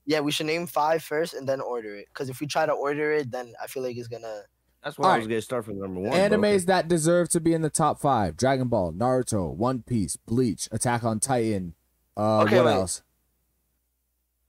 [0.05, 2.07] Yeah, we should name five first and then order it.
[2.13, 4.43] Because if we try to order it, then I feel like it's gonna.
[4.83, 5.29] That's why I was Alright.
[5.29, 6.11] gonna start from number one.
[6.11, 6.19] bro.
[6.19, 10.69] Animes that deserve to be in the top five: Dragon Ball, Naruto, One Piece, Bleach,
[10.73, 11.75] Attack on Titan.
[12.17, 12.73] Uh, Okay, what wait.
[12.73, 13.03] else?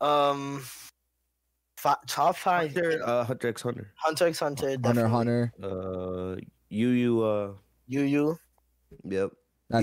[0.02, 0.64] Um,
[1.78, 2.74] fi- top five.
[2.74, 3.94] Hunter, uh, Hunter x Hunter.
[3.98, 4.70] Hunter x Hunter.
[4.70, 5.12] Hunter, definitely.
[5.12, 5.54] Hunter.
[5.62, 6.36] Uh,
[6.70, 7.22] Yu Yu.
[7.24, 7.52] Uh,
[7.88, 8.38] Yu Yu.
[9.04, 9.32] That's yep.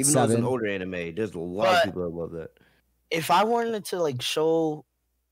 [0.00, 2.50] Even though it's an older anime, there's a lot But- of people that love that.
[3.11, 4.85] If I wanted to like show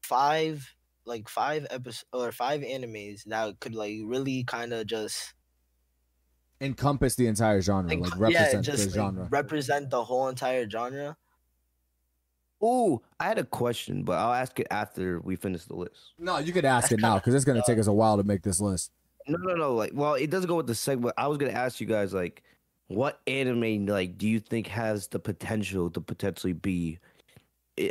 [0.08, 5.34] five, like five episodes or five animes that could like really kind of just
[6.60, 9.28] Encompass the entire genre, like, like yeah, just the like, genre.
[9.30, 11.16] represent the whole entire genre.
[12.64, 16.14] Ooh, I had a question, but I'll ask it after we finish the list.
[16.18, 18.24] no, you could ask it now because it's gonna uh, take us a while to
[18.24, 18.90] make this list.
[19.28, 19.74] No, no, no.
[19.74, 21.14] Like, well, it doesn't go with the segment.
[21.16, 22.42] I was gonna ask you guys, like,
[22.88, 26.98] what anime, like, do you think has the potential to potentially be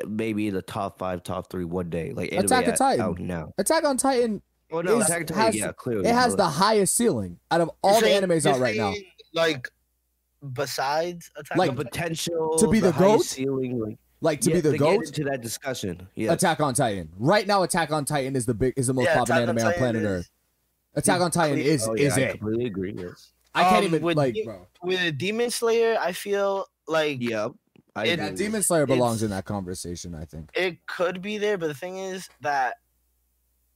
[0.07, 2.11] maybe in the top five, top three one day?
[2.13, 3.01] Like, Attack on Titan.
[3.05, 3.53] out now.
[3.57, 6.09] Attack on Titan, Oh no, Is- Attack on has- Titan, yeah, clearly.
[6.09, 8.75] it has but- the highest ceiling out of all You're the saying- animes out right
[8.75, 8.93] now.
[9.33, 9.69] Like,
[10.53, 12.01] besides Attack Like, on the Titan?
[12.09, 13.25] potential to be the highest GOAT?
[13.25, 14.99] ceiling, like Like to yeah, be the to goat.
[14.99, 16.33] Get into that discussion, yeah.
[16.33, 17.09] Attack on Titan.
[17.17, 19.57] Right now, Attack on Titan is the big is the most Yeah, popular Attack on
[19.59, 20.29] anime on planet is- Earth.
[20.95, 22.31] Attack on Titan clear- is Oh, yeah, is I it?
[22.31, 22.95] completely agree.
[22.97, 23.31] Yes.
[23.53, 24.67] I can't Um, even with like, Dem- bro.
[24.83, 27.51] with Demon Slayer, I feel like Yep.
[27.97, 28.63] I It- agree Yeah, with Demon.
[28.63, 30.13] Slayer belongs in that conversation.
[30.15, 30.51] I think.
[30.53, 32.75] it could be there, but the thing is that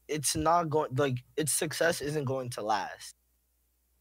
[0.08, 3.16] it's not going like its success isn't going to last.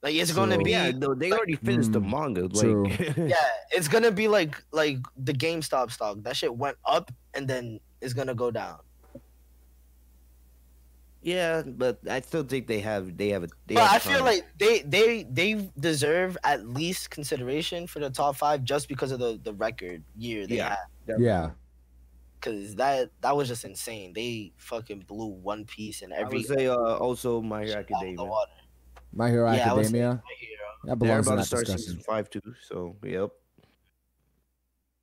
[0.02, 2.48] Like it's going to be Yeah, no, they already finished the Mm, manga.
[2.48, 2.84] true.
[2.88, 3.34] Like, yeah,
[3.70, 6.18] it's gonna be like like the GameStop stock.
[6.22, 8.78] That shit went up and then it's gonna go down.
[11.22, 13.48] Yeah, but I still think they have they have a.
[13.66, 14.24] They But have I feel time.
[14.26, 19.18] like they they they deserve at least consideration for the top five just because of
[19.20, 20.76] the the record year they Yeah.
[21.06, 21.20] had.
[21.20, 21.50] Yeah,
[22.40, 24.12] Cause that that was just insane.
[24.14, 26.22] They fucking blew One Piece and every.
[26.22, 28.30] I every would say uh, also My Hero shit out of the Academia.
[29.12, 30.22] My Hero Yeah, I would say Academia.
[30.24, 30.56] My Hero.
[30.84, 31.86] That They're belongs in about to start discussion.
[31.86, 32.40] season five too.
[32.62, 33.30] So yep.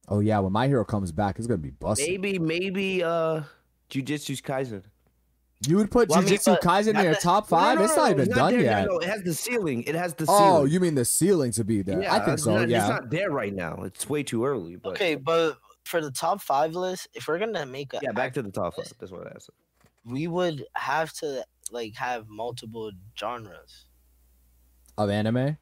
[0.08, 2.08] Oh yeah, when My Hero comes back, it's gonna be busted.
[2.08, 3.42] Maybe maybe uh,
[3.90, 4.84] Jujutsu Kaisen.
[5.66, 7.78] You would put Well, I mean, Jujutsu Kaisen in your the- top No, no, five?
[7.80, 8.86] no, it's not even done there, yet.
[8.86, 9.84] No, no, it has the ceiling.
[9.84, 10.52] It has the oh, ceiling.
[10.62, 12.02] Oh, you mean the ceiling to be there?
[12.04, 12.56] Yeah, I think so.
[12.60, 12.80] not- yeah.
[12.82, 13.82] It's not there right now.
[13.84, 14.76] It's way too early.
[14.76, 18.34] But Okay, but for the top five list, if we're gonna make a yeah, back
[18.36, 18.92] to the top five.
[19.00, 19.50] That's what I asked.
[20.06, 23.86] we would have to like have multiple genres.
[24.98, 25.58] of anime.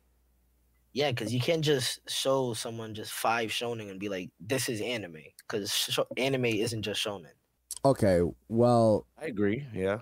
[0.93, 4.79] Yeah, because you can't just show someone just five shonen and be like, "This is
[4.81, 7.31] anime," because sh- anime isn't just shonen.
[7.85, 9.65] Okay, well, I agree.
[9.73, 9.99] Yeah.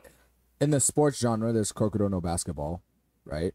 [0.61, 2.81] in the sports genre, there's Kuroko no basketball,
[3.25, 3.53] right?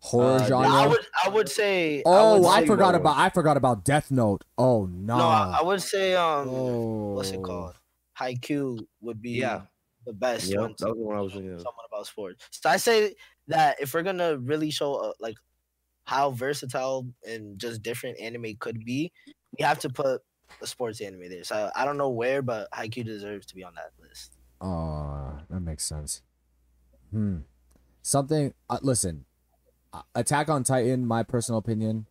[0.00, 0.68] Horror Uh, genre.
[0.68, 2.02] No, I would, I would say.
[2.06, 3.00] oh, would I, say- forgot Lord.
[3.00, 4.44] about I forgot about Death Note.
[4.58, 5.16] Oh no.
[5.18, 7.14] No, I, I would say um, oh.
[7.14, 7.74] what's it called?
[8.18, 9.62] Haikyuu would be Yeah.
[10.06, 10.74] the best Yep, one.
[10.78, 11.60] that was the one I was thinking of.
[11.62, 12.46] Someone about sports.
[12.50, 13.14] So I say
[13.48, 15.36] that if we're gonna really show uh, like
[16.04, 19.10] how versatile and just different anime could be,
[19.58, 20.20] we have to put
[20.62, 21.44] a sports anime there.
[21.44, 24.36] So I don't know where, but Haikyuu deserves to be on that list.
[24.60, 26.22] Oh, that makes sense.
[27.10, 27.38] Hmm.
[28.02, 28.54] Something.
[28.68, 29.24] Uh, listen,
[29.92, 31.06] uh, Attack on Titan.
[31.06, 32.06] My personal opinion,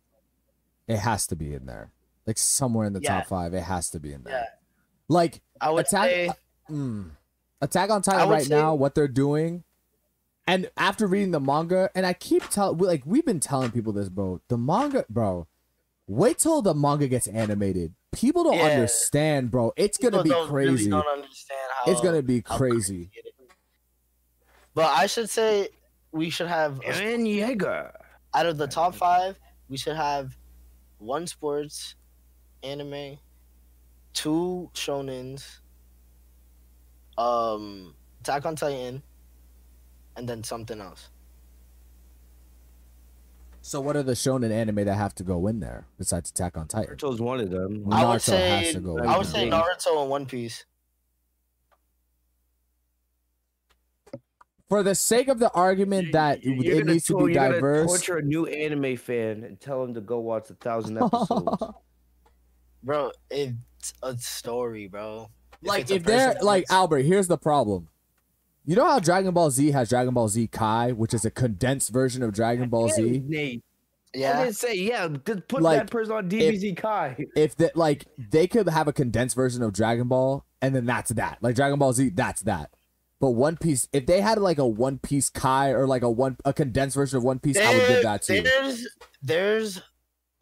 [0.86, 1.92] it has to be in there.
[2.26, 3.18] Like somewhere in the Yeah.
[3.18, 4.32] top five, it has to be in there.
[4.34, 4.46] Yeah.
[5.08, 6.10] Like I would Attack.
[6.10, 6.30] say
[6.70, 7.10] Mm.
[7.60, 9.64] Attack on Titan right say- now, what they're doing,
[10.46, 14.08] and after reading the manga, and I keep telling, like we've been telling people this,
[14.08, 14.40] bro.
[14.48, 15.46] The manga, bro.
[16.08, 17.94] Wait till the manga gets animated.
[18.12, 18.64] People don't Yeah.
[18.64, 19.72] understand, bro.
[19.76, 20.90] It's gonna be don't really crazy.
[20.90, 23.10] don't understand how It's gonna be how crazy.
[24.74, 25.68] But I should say
[26.10, 27.92] we should have a Eren Yeager.
[28.32, 30.34] out of the top five, we should have
[30.96, 31.94] one sports
[32.62, 33.18] anime,
[34.14, 35.60] two shonens,
[37.18, 39.02] um, Attack on Titan,
[40.16, 41.10] and then something else.
[43.68, 46.68] So what are the shonen anime that have to go in there besides Attack on
[46.68, 46.96] Titan?
[46.96, 47.84] Naruto's one of them.
[47.84, 49.32] Naruto I would has say to go I would there.
[49.34, 50.64] say Naruto and One Piece.
[54.70, 57.34] for the sake of the argument that You- it you're gonna needs to tor- be
[57.34, 57.86] you're diverse.
[57.90, 61.62] torture a new anime fan and tell him to go watch a thousand episodes.
[62.82, 63.12] bro.
[63.30, 65.28] It's a story, bro.
[65.62, 67.88] like it's if they're like Albert, here's the problem.
[68.68, 71.88] You know how Dragon Ball Z has Dragon Ball Z Kai, which is a condensed
[71.88, 73.22] version of Dragon Ball Z.
[73.26, 73.64] Nate,
[74.14, 75.08] I didn't say yeah.
[75.08, 77.16] Just put Like, that person on DBZ Kai.
[77.34, 81.08] If that like they could have a condensed version of Dragon Ball, and then that's
[81.12, 81.38] that.
[81.40, 82.68] Like Dragon Ball Z, that's that.
[83.18, 86.36] But One Piece, if they had like a One Piece Kai or like a one
[86.44, 88.42] a condensed version of One Piece, I would give that to you.
[88.42, 88.86] There's
[89.22, 89.82] there's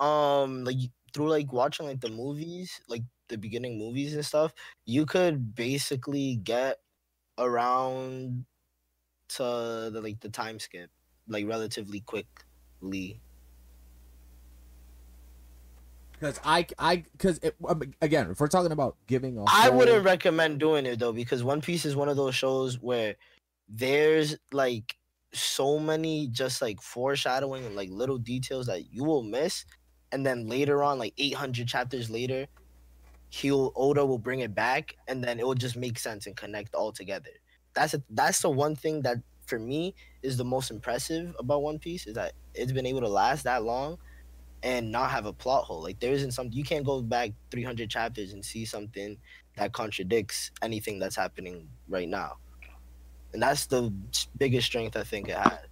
[0.00, 0.78] um like
[1.14, 4.52] through like watching like the movies, like the beginning movies and stuff,
[4.84, 6.78] you could basically get
[7.38, 8.46] around
[9.28, 10.90] to the like the time skip
[11.28, 13.20] like relatively quickly.
[16.12, 20.04] Because I I because um, again, if we're talking about giving a I whole- wouldn't
[20.04, 23.16] recommend doing it though because One Piece is one of those shows where
[23.68, 24.96] there's like
[25.34, 29.66] so many just like foreshadowing and like little details that you will miss,
[30.10, 32.46] and then later on, like 800 chapters later,
[33.36, 36.74] he'll Oda will bring it back, and then it will just make sense and connect
[36.74, 37.30] all together.
[37.74, 41.78] That's a, that's the one thing that for me is the most impressive about One
[41.78, 43.98] Piece is that it's been able to last that long
[44.62, 45.82] and not have a plot hole.
[45.82, 49.18] Like there isn't something you can't go back 300 chapters and see something
[49.56, 52.38] that contradicts anything that's happening right now.
[53.32, 53.92] And that's the
[54.38, 55.68] biggest strength I think it had.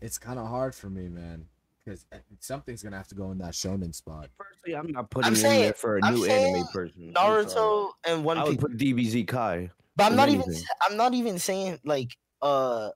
[0.00, 1.46] It's kind of hard for me, man,
[1.84, 2.04] because
[2.40, 4.28] something's gonna have to go in that shonen spot.
[4.38, 7.12] Personally, I'm not putting I'm it in there for a I'm new anime person.
[7.14, 7.14] I'm.
[7.14, 9.70] Naruto and One I would put DBZ Kai.
[9.96, 10.54] But I'm if not even.
[10.88, 12.90] I'm not even saying like uh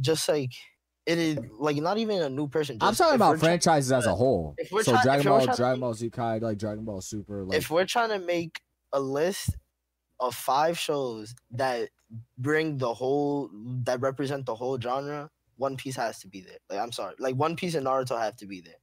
[0.00, 0.52] just like
[1.04, 2.78] it is like not even a new person.
[2.80, 4.54] I'm talking about we're franchises as a whole.
[4.70, 7.70] So try- Dragon Ball, Dragon make- Ball Z Kai, like Dragon Ball Super, like if
[7.70, 8.60] we're trying to make
[8.92, 9.56] a list
[10.20, 11.88] of five shows that
[12.36, 13.50] bring the whole
[13.84, 16.56] that represent the whole genre, One Piece has to be there.
[16.70, 18.74] Like I'm sorry, like One Piece and Naruto have to be there.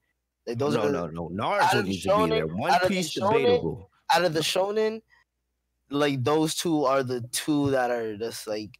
[0.45, 1.29] Like those no, are the, no, no.
[1.29, 2.47] Naruto needs to be there.
[2.47, 3.89] One of the Piece shonen- debatable.
[4.13, 5.01] out of the shonen.
[5.89, 8.71] Like those two are the two that are just like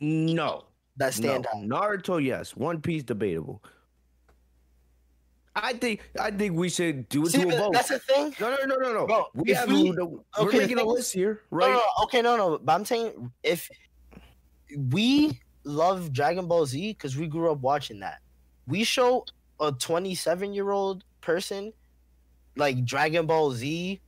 [0.00, 0.64] No,
[0.96, 1.76] that stand no.
[1.76, 1.90] out.
[1.92, 2.56] Naruto, yes.
[2.56, 3.62] One Piece debatable.
[5.54, 7.72] I think I think we should do it See, to a vote.
[7.72, 8.34] that's the thing.
[8.38, 9.06] No, no, no, no, no.
[9.06, 11.70] Bro, we have we- we're okay, making a list here, right?
[11.70, 12.58] no, no, okay, no, no.
[12.58, 13.68] But I'm saying if
[14.90, 18.20] we love Dragon Ball Z because we grew up watching that,
[18.66, 19.24] we show
[19.60, 21.72] a 27 year old person
[22.56, 24.00] like Dragon Ball Z,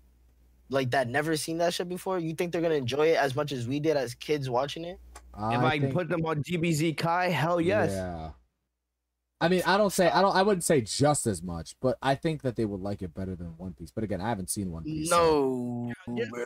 [0.70, 2.18] like that never seen that shit before.
[2.18, 4.98] You think they're gonna enjoy it as much as we did as kids watching it?
[5.34, 7.92] if I think- put them on DBZ Kai, hell yes.
[7.92, 8.30] Yeah.
[9.40, 10.34] I mean, I don't say I don't.
[10.34, 13.36] I wouldn't say just as much, but I think that they would like it better
[13.36, 13.92] than One Piece.
[13.92, 15.08] But again, I haven't seen One Piece.
[15.10, 16.16] so- No.
[16.16, 16.44] Yeah, bro.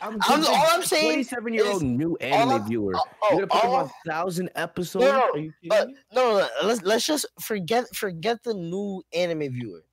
[0.00, 2.92] I'm I'm, all I'm saying twenty-seven year old new anime I'm- viewer.
[2.96, 5.04] oh, You're gonna put them all on I'm- thousand episodes?
[5.04, 5.30] no,
[5.68, 9.84] But no, no, let's let's just forget forget the new anime viewer.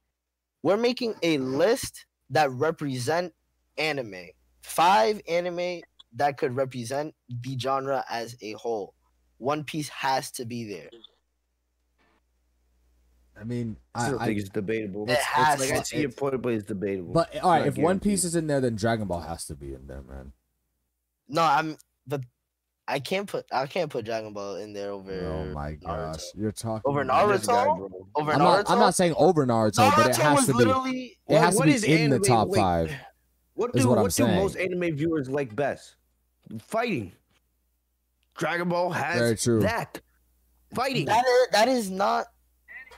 [0.64, 3.34] We're making a list that represent
[3.78, 4.28] anime.
[4.62, 5.82] Five anime
[6.16, 8.94] that could represent the genre as a whole.
[9.38, 10.90] One Piece has to be there.
[13.40, 15.04] I mean, I I, still I think it's debatable.
[15.08, 17.14] It It's, has like I see your point, but it's debatable.
[17.14, 17.60] but all right.
[17.60, 18.00] not If One.
[18.00, 20.34] Piece is in there, then Dragon Ball has to be in there, man.
[21.28, 22.22] No, I'm but
[22.88, 25.84] I can't put I can't put Dragon Ball in there over Oh my Naruto.
[26.14, 27.90] gosh, you're talking Over about- This guy, Naruto?
[28.16, 28.44] Over I'm Naruto.
[28.44, 28.70] not.
[28.72, 30.58] I'm not saying over Naruto, but it has to be.
[30.58, 32.92] literally It Well, has to be is in the top wait, five.
[33.54, 34.36] What is do what I'm what do saying.
[34.36, 35.96] most anime viewers like best?
[36.60, 37.12] Fighting.
[38.36, 39.60] Dragon Ball has Very true.
[39.62, 40.02] that.
[40.74, 41.06] Fighting.
[41.06, 42.28] that is that is not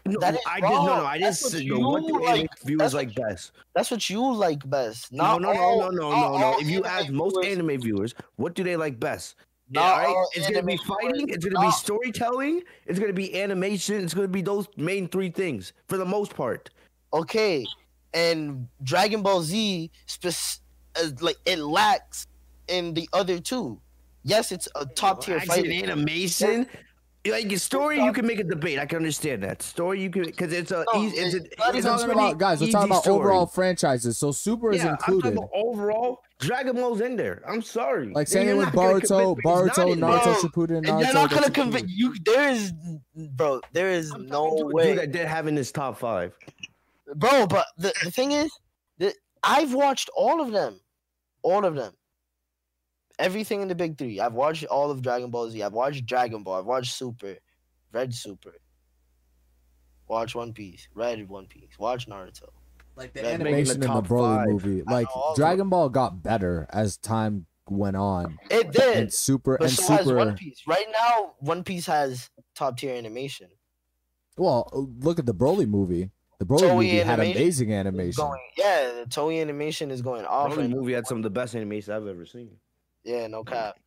[0.06, 1.06] no, I did no no.
[1.06, 1.90] I didn't That's what no.
[1.90, 3.52] What do anime like- viewers like best?
[3.76, 5.12] that's what you like best.
[5.12, 6.56] No, no, no, no, no, no, no.
[6.60, 9.36] If you ask most anime viewers, what do they like best?
[9.74, 11.30] Not all right, it's gonna be fighting.
[11.30, 12.62] It's gonna be storytelling.
[12.86, 14.04] It's gonna be animation.
[14.04, 16.70] It's gonna be those main three things for the most part.
[17.14, 17.66] okay,
[18.14, 19.90] and Dragon Ball Z
[20.26, 22.28] uh, like it lacks
[22.68, 23.80] in the other two.
[24.24, 25.84] Yes, it's a top tier fighting.
[25.84, 26.68] animation.
[27.24, 28.80] Like story, you can make a debate.
[28.80, 30.02] I can understand that story.
[30.02, 31.18] You can because it's a No, easy.
[31.18, 32.60] It's, a, it's it's talking about guys.
[32.60, 33.20] We're easy talking about story.
[33.20, 34.18] overall franchises.
[34.18, 35.22] So Super is Yeah, I'm included.
[35.24, 36.22] talking about overall.
[36.40, 37.44] Dragon Ball's in there.
[37.48, 38.08] I'm sorry.
[38.08, 40.00] Like And same you're with not gonna Boruto, convince me it's not Boruto, in.
[40.00, 40.34] Naruto Bro,
[40.66, 41.04] Shippuden, And Naruto.
[41.04, 42.16] you're not gonna convince you.
[42.26, 42.74] There is,
[43.16, 43.62] bro.
[43.72, 44.96] There is I'm no talking to a way.
[44.96, 46.36] that they're having this top five.
[47.16, 47.46] bro.
[47.46, 48.50] But the, the thing is,
[48.98, 50.80] that I've watched all of them,
[51.44, 51.94] all of them.
[53.20, 54.20] Everything in the big three.
[54.20, 55.62] I've watched all of Dragon Ball Z.
[55.62, 56.56] I've watched Dragon Ball.
[56.60, 57.38] I've watched Super,
[57.92, 58.54] Read Super.
[60.08, 61.78] Watch One Piece, Read One Piece.
[61.80, 62.50] Watch Naruto.
[62.96, 64.48] Like the Like, making the animation in the Broly five.
[64.50, 68.98] movie, like know, all of Dragon Ball got better as time went on, It did.
[68.98, 70.38] and super But and so has One super.
[70.38, 70.62] Piece.
[70.68, 73.48] Right now, One Piece has top tier animation.
[74.38, 76.10] Well, look at the Broly movie.
[76.40, 78.22] The Broly Toei movie had amazing animation.
[78.24, 80.52] Going, yeah, the Toei animation is going off.
[80.52, 80.76] Broly right now.
[80.78, 82.58] movie had some of the best animation I've ever seen.
[83.04, 83.78] Yeah, no cap.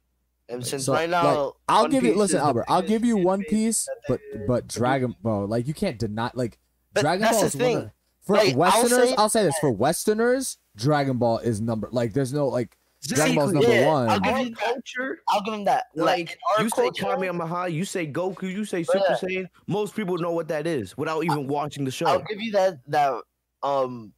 [0.48, 2.66] And since So, right now, like, I'll One give you listen, Albert.
[2.68, 6.58] I'll give you One Piece, but but Dragon Ball, like you can't deny like
[6.92, 7.90] But Dragon that's Ball the is one of,
[8.22, 9.08] for Like, I'll Westerners.
[9.10, 13.36] say I'll say this for Westerners, Dragon Ball is number like there's no like Dragon
[13.36, 13.74] Ball's Exactly.
[13.74, 14.08] number Yeah, one.
[14.10, 14.58] I'll give Our you that.
[14.58, 15.86] culture, I'll give him that.
[15.94, 19.16] like our you say culture- Kamehameha, you say Goku, you say Super yeah.
[19.16, 19.46] Saiyan.
[19.66, 22.06] Most people know what that is without even watching the show.
[22.06, 22.80] I'll give you that.
[22.88, 23.14] That
[23.62, 24.12] um,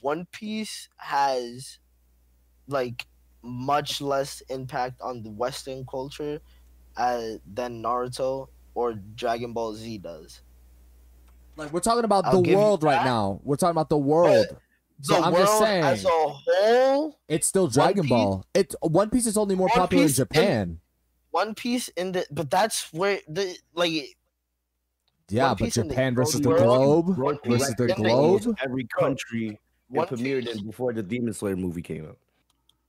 [0.00, 1.78] One Piece has
[2.68, 3.06] like
[3.42, 6.40] much less impact on the Western culture
[6.96, 10.42] uh, than Naruto or Dragon Ball Z does.
[11.56, 13.40] Like we're talking about I'll the world right now.
[13.44, 14.46] We're talking about the world.
[15.02, 18.46] So the I'm world just saying, as a whole, it's still Dragon Piece- Ball.
[18.54, 20.80] It One Piece is only more One popular in Piece in- Japan.
[21.32, 23.92] One Piece in the, but that's where the like
[25.28, 28.56] Yeah, but Piece the Japan versus the world- globe One versus the globe.
[28.62, 32.18] Every country One it premiered Piece- in before the Demon Slayer movie came out.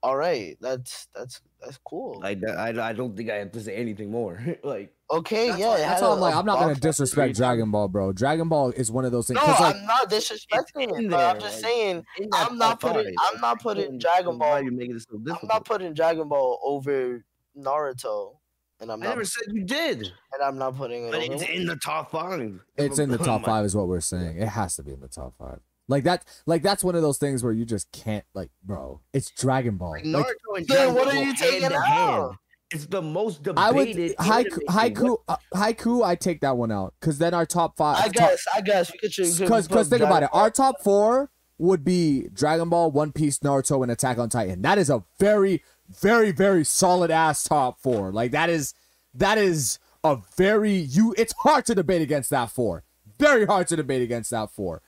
[0.04, 2.20] All right, that's that's that's cool.
[2.20, 4.38] Like I, I don't think I have to say anything more.
[4.62, 6.58] like okay, That's yeah, why, it that's had why a- I'm like, a I'm not
[6.60, 7.38] gonna disrespect office.
[7.38, 8.12] Dragon Ball, bro.
[8.12, 9.36] Dragon Ball is one of those things.
[9.40, 11.10] No, 'cause, like, I'm not disrespecting in it.
[11.10, 14.62] But I'm just like, saying I'm not putting- five, I'm not putting don't Dragon Ball-
[14.62, 17.24] you making it so I'm not putting Dragon Ball over
[17.58, 18.36] Naruto,
[18.80, 21.42] and I'm I not never said you did, and I'm not putting it but it's
[21.44, 22.60] in the top five.
[22.76, 24.36] it's in the top five, is what we're saying.
[24.38, 25.60] It has to be in the top five.
[25.88, 29.00] Like that, like that's one of those things where you just can't, like, bro.
[29.12, 29.92] It's Dragon Ball.
[29.92, 32.36] Like, Like, Naruto and Then Dragon what are you taking out?
[32.70, 34.16] It's the most I would debated.
[34.16, 36.04] Haikyu, Haikyu, uh, Haikyu.
[36.04, 38.04] I take that one out because then our top five.
[38.04, 39.10] I guess, I guess we could.
[39.14, 40.30] because Because because think about it.
[40.32, 44.62] Our top four would be Dragon Ball, One Piece, Naruto, and Attack on Titan.
[44.62, 48.10] That is a very, very, very solid ass top four.
[48.10, 48.74] Like that is
[49.12, 51.14] that is a very you.
[51.16, 52.82] It's hard to debate against that four.
[53.20, 54.82] Very hard to debate against that four.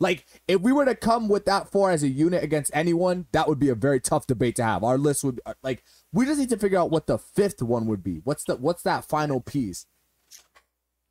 [0.00, 3.48] Like if we were to come with that four as a unit against anyone, that
[3.48, 4.82] would be a very tough debate to have.
[4.82, 7.86] Our list would uh, like we just need to figure out what the fifth one
[7.86, 8.20] would be.
[8.24, 9.86] What's the what's that final piece?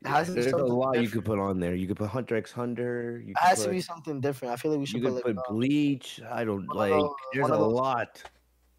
[0.05, 1.75] It has to be There's a something lot you could put on there.
[1.75, 3.21] You could put Hunter x Hunter.
[3.25, 4.53] You It could has to be something different.
[4.53, 5.45] I feel like we you should could put put like.
[5.47, 6.21] uh, Bleach.
[6.29, 6.91] I don't like.
[6.91, 8.23] those- There's a those- lot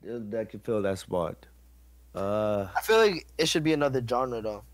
[0.03, 1.47] that could fill that spot.
[2.15, 4.65] Uh, I feel like it should be another genre though.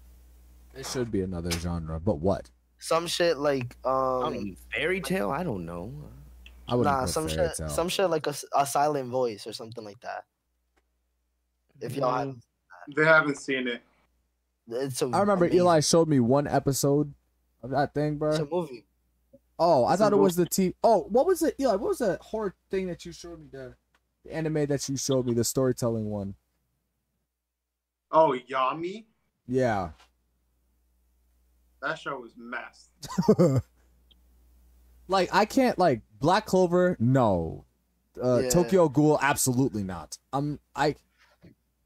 [0.75, 2.51] It should be another genre, but what?
[2.81, 5.31] Some shit like I um, mean, Fairy Tail.
[5.31, 5.93] I don't know.
[6.67, 7.69] I wouldn't nah, some shit, tale.
[7.69, 10.25] some shit like a, a silent voice or something like that.
[11.81, 12.37] If y'all have,
[12.97, 13.83] They haven't seen it.
[14.71, 15.07] it's a.
[15.07, 17.13] I remember amazing- Eli showed me one episode
[17.63, 18.31] of that thing, bro.
[18.31, 18.87] It's a movie.
[19.59, 20.75] Oh, I It's a thought it was the T.
[20.83, 21.73] Oh, what was it, Eli?
[21.73, 23.49] What was the horror thing that you showed me?
[23.53, 23.75] The,
[24.25, 26.35] the anime that you showed me, the storytelling one.
[28.11, 29.05] Oh, Yami?
[29.47, 29.91] Yeah.
[31.83, 32.91] That show was mess.
[35.09, 36.97] like I can't like Black Clover.
[37.01, 37.65] No.
[38.23, 38.51] Uh, Yeah.
[38.51, 39.19] Tokyo Ghoul.
[39.21, 40.19] Absolutely not.
[40.33, 40.97] Um, I.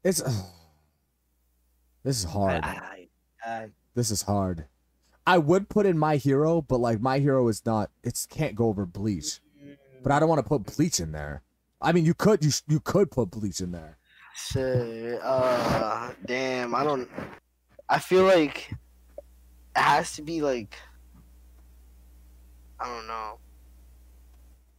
[0.03, 0.21] It's.
[2.03, 2.63] this is hard.
[2.63, 3.07] I,
[3.45, 4.65] I, This is hard.
[5.27, 7.89] I would put in My Hero, but like My Hero is not.
[8.03, 9.39] It's can't go over Bleach.
[10.03, 11.41] But I don't want to put Bleach in there.
[11.81, 12.43] I mean, you could.
[12.43, 13.97] You you could put Bleach in there.
[14.35, 15.19] Shit.
[15.23, 16.75] Uh, damn.
[16.75, 17.09] I don't.
[17.89, 18.77] I feel like it
[19.75, 20.75] has to be like.
[22.79, 23.39] I don't know.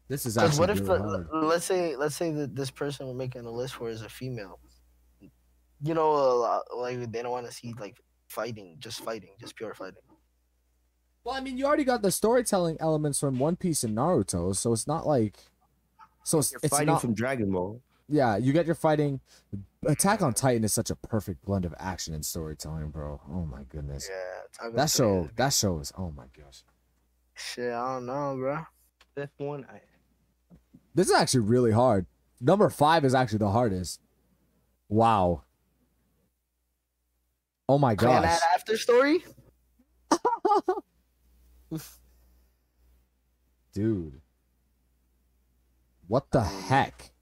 [0.09, 1.45] This is actually what if really the, hard.
[1.45, 4.61] let's say let's say that this person we're making a list for is a female.
[5.83, 9.57] You know, a lot, like they don't want to see like fighting, just fighting, just
[9.57, 10.03] pure fighting.
[11.25, 14.73] Well, I mean, you already got the storytelling elements from One Piece and Naruto, so
[14.73, 15.37] it's not like.
[16.23, 17.01] So it's, you're it's fighting not.
[17.01, 17.81] from Dragon Ball.
[18.09, 19.21] yeah, you get your fighting.
[19.87, 23.21] Attack on Titan is such a perfect blend of action and storytelling, bro.
[23.31, 24.09] Oh my goodness.
[24.11, 25.23] Yeah, That show.
[25.23, 25.35] Titan.
[25.37, 25.93] That show is.
[25.97, 26.65] Oh my gosh.
[27.35, 28.59] Shit, I don't know, bro.
[29.15, 29.67] Fifth one.
[29.71, 29.81] I,
[30.95, 32.07] This is actually really hard.
[32.41, 34.01] Number five is actually the hardest.
[34.89, 35.43] Wow.
[37.69, 38.23] Oh my gosh.
[38.23, 39.25] that after story.
[43.73, 44.21] Dude.
[46.09, 46.63] What the mm.
[46.63, 47.13] heck?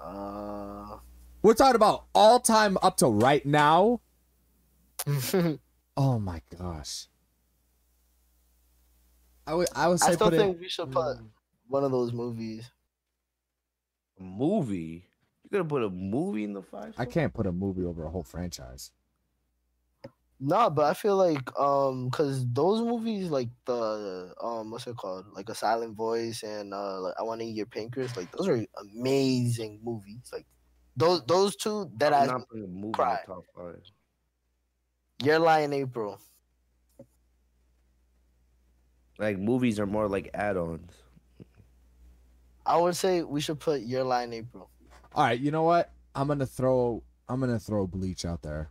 [0.00, 0.96] Uh,
[1.42, 4.00] We're talking about all time up to right now.
[5.96, 7.08] Oh my gosh.
[9.46, 10.60] I would I would say I still think it.
[10.60, 11.18] we should put
[11.68, 12.70] one of those movies.
[14.18, 15.04] a movie.
[15.42, 16.94] You're gonna put a movie in the five?
[16.96, 18.92] I can't put a movie over a whole franchise.
[20.42, 25.26] No, but I feel like um, cause those movies like the um, what's it called?
[25.34, 28.16] Like a Silent Voice and uh, like I Want to Eat Your Pancreas.
[28.16, 30.30] Like those are amazing movies.
[30.32, 30.46] Like
[30.96, 33.18] those those two that I I'm not putting a movie in cry.
[33.26, 33.82] the top five.
[35.22, 36.18] Your Lie in April.
[39.18, 40.90] Like movies are more like add-ons.
[42.64, 44.70] I would say we should put Your Lie in April.
[45.14, 45.92] All right, you know what?
[46.14, 47.02] I'm gonna throw.
[47.28, 48.70] I'm gonna throw Bleach out there.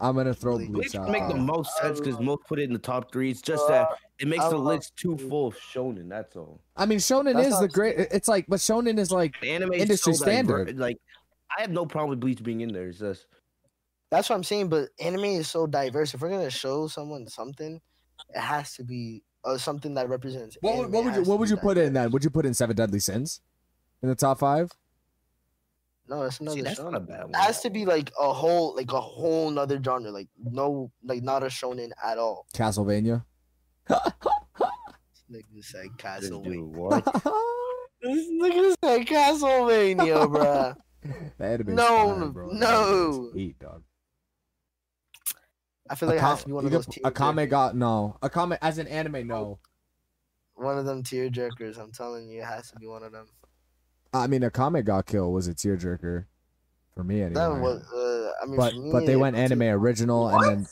[0.00, 0.70] I'm gonna throw Bleach.
[0.70, 3.30] Bleach, out make the most sense because most put it in the top three.
[3.30, 3.88] It's just that
[4.20, 6.08] it makes I the list too full of shonen.
[6.08, 6.60] That's all.
[6.76, 7.98] I mean, Shonen That's is the great.
[7.98, 10.78] It's like, but Shonen is like anime is Industry so diver- standard.
[10.78, 10.98] Like
[11.56, 12.88] I have no problem with Bleach being in there.
[12.88, 13.26] It's just
[14.10, 14.68] That's what I'm saying.
[14.68, 16.14] But anime is so diverse.
[16.14, 17.80] If we're gonna show someone something,
[18.34, 20.56] it has to be uh, something that represents.
[20.60, 20.92] what would, anime.
[20.92, 21.94] what It would you what would be you put in diverse.
[22.04, 22.10] then?
[22.12, 23.40] Would you put in Seven Deadly Sins
[24.02, 24.70] in the top five?
[26.08, 26.84] No, that's another see, that's show.
[26.90, 27.30] not a bad one.
[27.30, 30.10] It has to be like a whole, like a whole nother genre.
[30.10, 32.46] Like no, like not a shonen at all.
[32.54, 33.24] Castlevania.
[35.30, 35.82] Like this said
[36.20, 36.44] This Castlevania.
[36.44, 37.04] dude, what?
[38.02, 40.76] This nigga said Castlevania, bruh.
[41.38, 41.86] The anime's No,
[42.18, 42.48] fire, bro.
[42.48, 43.08] The no.
[43.12, 43.82] anime's Heat, dog.
[45.88, 46.84] I feel like it has to be one of those.
[46.86, 48.16] could- Tear Akame got no.
[48.22, 49.58] Akame as an anime, no.
[50.54, 51.78] one of them tear jerkers.
[51.78, 53.26] I'm telling you, it has to be one of them.
[54.12, 56.24] I mean, Akame ga Kill was a tearjerker
[56.94, 57.34] for me anyway.
[57.34, 60.44] That was, uh, I mean, but for me, but they went was- anime original and
[60.44, 60.66] then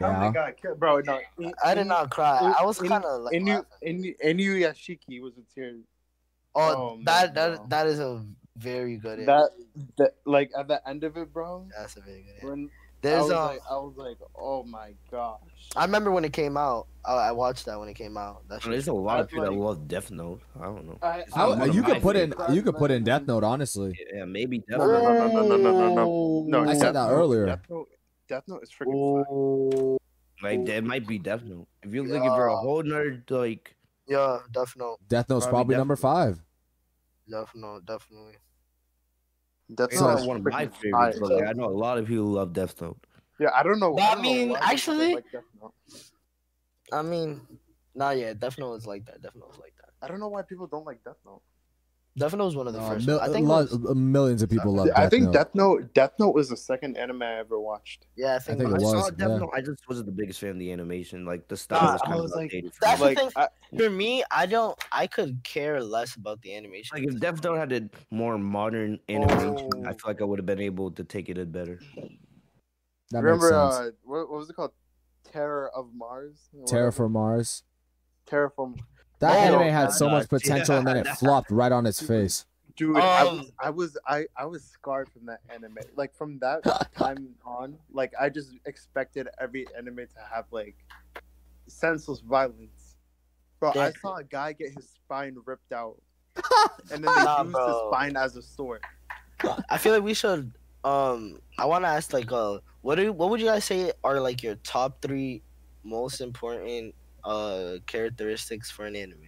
[0.00, 0.32] Yeah.
[0.32, 1.20] God, bro, no.
[1.64, 2.52] I did not cry.
[2.58, 4.14] I was kind of like, Inu, laughing.
[4.22, 5.76] Inu, Inuyashiki was a tear.
[6.54, 7.66] oh, oh, that man, that bro.
[7.68, 8.24] that is a
[8.56, 9.24] very good.
[9.26, 9.50] That,
[9.98, 11.68] that, like at the end of it, bro.
[11.76, 12.48] that's a very good.
[12.48, 15.40] When I There's was um, like, I was like, oh my gosh.
[15.76, 16.88] I remember when it came out.
[17.04, 18.42] I, I watched that when it came out.
[18.48, 20.40] That shit There's a lot of I'd people that love Death Note.
[20.60, 20.98] I don't know.
[21.00, 23.22] I, It's I, not one of you could put in you could put in Death
[23.26, 23.96] Note honestly.
[24.14, 25.32] Yeah, maybe Death No, no, Note.
[25.32, 26.62] no, no, no, no, no, no, no.
[26.64, 27.46] I Death said that earlier.
[27.46, 27.88] Death Note,
[28.28, 29.24] Death Note is freaking fire.
[29.30, 29.98] Oh,
[30.42, 31.68] Like that might be Death Note.
[31.82, 33.76] If you're looking for a whole nerd, like
[34.08, 36.00] yeah, definitely, Death Note's Probably probably Death number Note.
[36.00, 36.40] five.
[37.30, 38.34] definitely, definitely.
[39.74, 41.70] Death it's Note not is one of my freaking favorites, but like, I know a
[41.70, 42.98] lot of people love Death Note.
[43.38, 43.94] Yeah, I don't know.
[43.94, 45.74] But I don't know mean, why people actually- like Death Note.
[46.92, 47.40] I mean,
[47.94, 49.20] nah, yeah, definitely is like that.
[49.20, 49.90] Definitely is like that.
[50.00, 51.42] I don't know why people don't like Death Note.
[52.18, 53.06] Definitely was one of the Uh, first.
[53.06, 53.44] mil- I think.
[53.46, 54.92] it lo- was- millions of people love it.
[54.96, 55.32] I Death think Note.
[55.32, 55.94] Death Note.
[55.94, 58.06] Death Note was the second anime I ever watched.
[58.16, 58.58] yeah, I think.
[58.58, 58.94] think it it I was.
[58.94, 59.36] was, saw Death yeah.
[59.38, 59.50] Note.
[59.54, 61.24] I just wasn't the biggest fan of the animation.
[61.24, 62.74] Like the style Nah, was I kind was of like- outdated.
[62.74, 63.08] for That's me.
[63.08, 63.30] the like, thing.
[63.36, 64.78] I, For me, I don't.
[64.92, 66.98] I could care less about the animation.
[66.98, 69.92] Like if Death Note had a more modern animation, I Oh.
[69.92, 71.78] feel like I would have been able to take it in better.
[73.10, 73.88] That remember makes sense.
[73.88, 74.72] uh, what, what was it called?
[75.24, 76.36] Terra Formars.
[76.66, 77.62] Terror for Mars.
[78.26, 78.78] Terraform.
[79.20, 80.12] That Oh, anime had so God.
[80.18, 82.46] much potential and then it flopped right on its face.
[82.76, 85.78] Dude, I Um, was, I was, I, I was scarred from that anime.
[85.96, 86.62] Like from that
[86.96, 90.76] time on, like I just expected every anime to have like
[91.66, 92.96] senseless violence.
[93.60, 96.00] Bro, I saw a guy get his spine ripped out,
[96.92, 97.66] and then they Nah, used bro.
[97.66, 98.82] his spine as a sword.
[99.68, 100.52] I feel like we should.
[100.84, 104.20] Um, I want to ask like, uh, what do what would you guys say are
[104.20, 105.42] like your top three
[105.82, 106.94] most important
[107.24, 109.18] uh characteristics for an anime?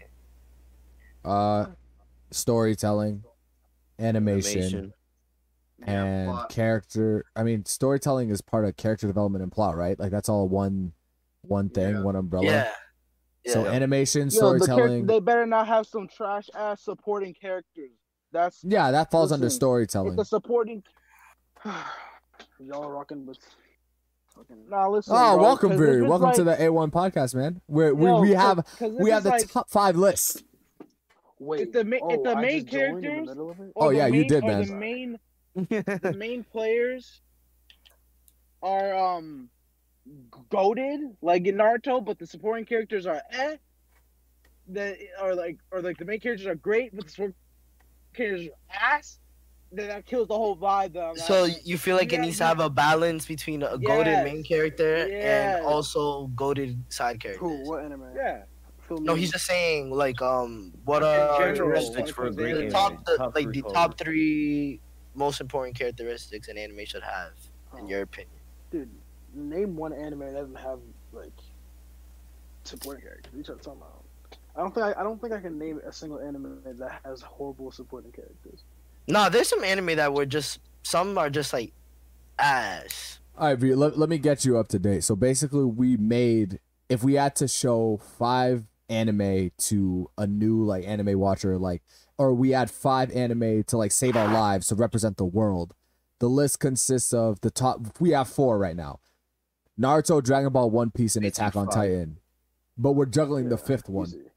[1.24, 1.66] Uh,
[2.30, 3.24] storytelling,
[3.98, 4.92] animation, Animation.
[5.82, 7.24] and character.
[7.36, 9.98] I mean, storytelling is part of character development and plot, right?
[9.98, 10.92] Like that's all one,
[11.42, 12.02] one thing, Yeah.
[12.02, 12.46] one umbrella.
[12.46, 12.72] Yeah.
[13.46, 13.70] So Yeah.
[13.72, 15.06] animation, Yo, the character, storytelling.
[15.06, 17.90] they better not have some trash ass supporting characters.
[18.32, 20.16] That's yeah, that falls under storytelling.
[20.16, 20.82] the supporting.
[22.60, 23.38] Y'all rocking with
[24.40, 25.12] fucking Nah, listen.
[25.16, 25.96] Oh, bro, welcome, 'cause Viri.
[25.96, 27.60] if it's Welcome to the A1 podcast, man.
[27.66, 30.44] Where we, yo, we 'cause- have 'cause we have the like, top five list.
[31.38, 31.60] wait.
[31.62, 33.72] If the ma- if oh, the main just joined in the characters- middle of it?
[33.74, 34.66] or Oh, the yeah, you did, or man.
[34.66, 35.18] The main,
[35.54, 37.20] the main players
[38.62, 39.50] are um
[40.50, 43.56] goaded like in Naruto, but the supporting characters are eh.
[44.68, 47.36] The are like or like the main characters are great, but the supporting
[48.14, 49.18] characters are ass.
[49.72, 50.94] Then that kills the whole vibe.
[50.94, 54.42] Though, So you feel like it needs to have a balance between a goaded main
[54.42, 55.56] character Yes.
[55.58, 57.40] and also goaded side characters.
[57.40, 57.68] Who?
[57.68, 58.04] What anime?
[58.16, 58.42] yeah.
[58.90, 62.72] No, he's just saying like um what are Characteristics for a great the the anime.
[62.72, 64.80] top the, Top like three the top three
[65.14, 67.30] most important characteristics an anime should have
[67.78, 68.34] in Oh, your opinion.
[68.72, 68.90] dude.
[69.32, 70.80] Name one anime that doesn't have
[71.12, 71.30] like
[72.64, 73.32] supporting characters.
[73.36, 74.02] You talking about?
[74.56, 77.22] I don't think I, I don't think I can name a single anime that has
[77.22, 78.64] horrible supporting characters.
[79.10, 81.72] No, there's some anime that were just some are just like
[82.38, 83.18] ass.
[83.36, 85.04] All right, V, let, let me get you up to date.
[85.04, 90.84] So basically, we made if we had to show five anime to a new like
[90.86, 91.82] anime watcher, like,
[92.18, 95.74] or we had five anime to like save our lives to represent the world.
[96.18, 97.98] The list consists of the top.
[98.00, 99.00] We have four right now.
[99.80, 101.74] Naruto, Dragon Ball, One Piece, and Attack on five.
[101.74, 102.18] Titan.
[102.76, 104.08] But we're juggling the fifth one.
[104.08, 104.30] easy.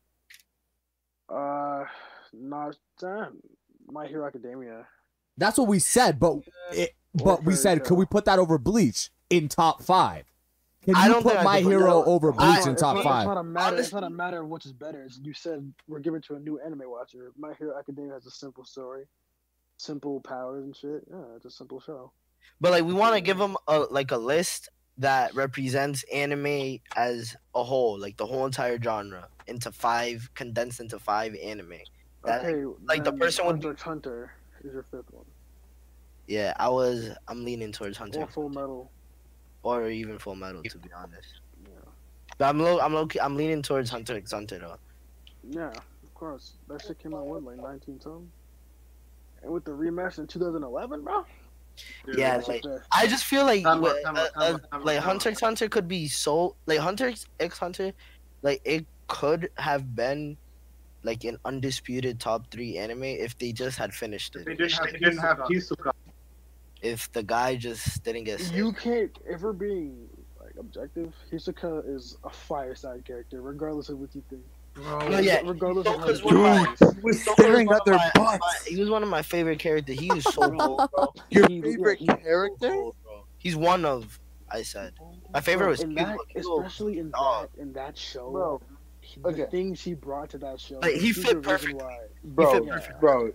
[1.28, 1.84] Uh,
[2.32, 3.41] not damn.
[3.93, 4.87] My Hero Academia.
[5.37, 6.37] That's what we said, but
[6.71, 10.25] it, oh, but we Fairy said, could we put that over Bleach in top five?
[10.83, 12.79] Can I you don't put think I My Hero that- over Bleach It's in not-
[12.79, 13.25] top it's five?
[13.27, 13.77] Not a matter.
[13.77, 15.03] it's not a matter of which is better.
[15.03, 17.31] It's, you said we're giving to a new anime watcher.
[17.37, 19.05] My Hero Academia has a simple story,
[19.77, 21.03] simple powers and shit.
[21.09, 22.11] Yeah, it's a simple show.
[22.59, 27.35] But like we want to give them a like a list that represents anime as
[27.55, 31.73] a whole, like the whole entire genre, into five condensed into five anime.
[32.26, 34.32] That- okay, like, the then person would Hunter be- x Hunter
[34.63, 35.26] is your fifth one,
[36.28, 38.89] Yeah, I was I'm leaning towards Hunter or Full Metal.
[39.63, 41.39] or even Full Metal to be honest.
[41.65, 41.69] Yeah,
[42.38, 44.78] But I'm low I'm low I'm leaning towards Hunter x Hunter though.
[45.49, 46.53] yeah, of course.
[46.69, 48.32] That shit came out what like 19 something,
[49.41, 51.26] and with the remaster in 2011, bro.
[52.15, 52.63] Yeah, like.
[52.91, 55.34] I just feel like Time with- time uh, time uh, time like time Hunter out.
[55.34, 57.91] x Hunter could be so like Hunter x- x Hunter,
[58.43, 60.38] like it could have been
[61.03, 64.45] like an undisputed top three anime if they just had finished it.
[64.45, 65.91] They didn't have, they didn't have Hisoka.
[66.81, 68.55] If the guy just didn't get sick.
[68.55, 70.07] You can't ever being
[70.41, 71.13] like objective.
[71.31, 74.41] Hisoka is a fireside character, regardless of what you think.
[74.75, 76.95] No, yeah, regardless of how Hisoka's you one of think.
[76.95, 78.39] my- We're staring at their my- butts.
[78.41, 79.99] my- He was one of my favorite characters.
[79.99, 81.13] He was so cool, bro.
[81.29, 82.69] Your He- favorite yeah, he- character?
[82.69, 83.23] Cool, bro.
[83.37, 84.19] He's one of.
[84.49, 84.93] I said.
[85.33, 86.17] My favorite was in Killua.
[86.35, 87.49] that, especially in dog.
[87.55, 88.29] that in that show.
[88.31, 88.61] Bro,
[89.16, 89.41] he- okay.
[89.41, 90.80] the things he brought to that show.
[90.80, 91.74] Like, he he's fit the reason perfectly.
[91.76, 91.97] why.
[92.24, 92.99] bro, fit perfect.
[92.99, 93.32] bro.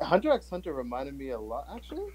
[0.00, 2.06] Hunter x Hunter reminded me a lot, actually.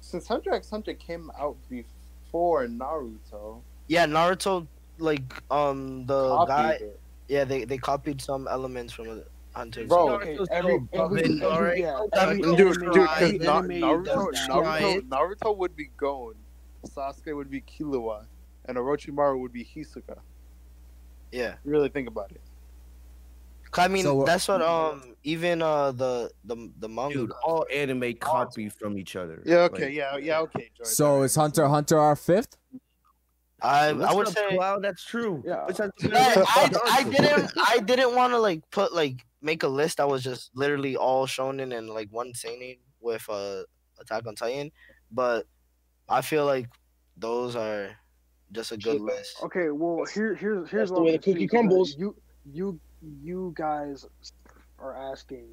[0.00, 4.66] Since Hunter x Hunter came out before Naruto, Yeah, Naruto.
[4.98, 6.70] Like um the copied guy.
[6.72, 7.00] it.
[7.28, 9.22] Yeah, they they copied some elements from
[9.54, 9.84] Hunter.
[9.86, 14.32] Bro, Okay, Naruto's every, every, every, yeah, every Dude, dude, because Na- Naruto.
[14.48, 16.34] Naruto, Naruto would be Gon,
[16.86, 18.26] Sasuke would be Killua,
[18.66, 20.18] and Orochimaru would be Hisoka.
[21.32, 22.40] Yeah, Really think about it.
[23.74, 27.14] I mean So, uh, that's what um even uh the the the manga.
[27.14, 29.42] Dude, all anime copy from each other.
[29.46, 29.60] Yeah.
[29.72, 29.86] Okay.
[29.86, 30.16] Like, yeah.
[30.18, 30.40] Yeah.
[30.40, 30.70] Okay.
[30.76, 31.24] George, So alright.
[31.26, 32.56] is Hunter x Hunter our fifth?
[33.62, 34.56] I What's I would say.
[34.56, 35.42] wow, That's true.
[35.46, 35.64] Yeah.
[35.64, 40.00] What's I, I, I didn't I didn't want to like put like make a list
[40.00, 43.62] I was just literally all shonen and like one seinen with uh
[44.00, 44.70] Attack on Titan,
[45.10, 45.46] but
[46.08, 46.68] I feel like
[47.16, 47.90] those are
[48.52, 49.38] just a good list.
[49.42, 51.96] Okay, well here here's here's the way the cookie crumbles.
[51.98, 52.14] You
[52.52, 54.06] you you guys
[54.78, 55.46] are asking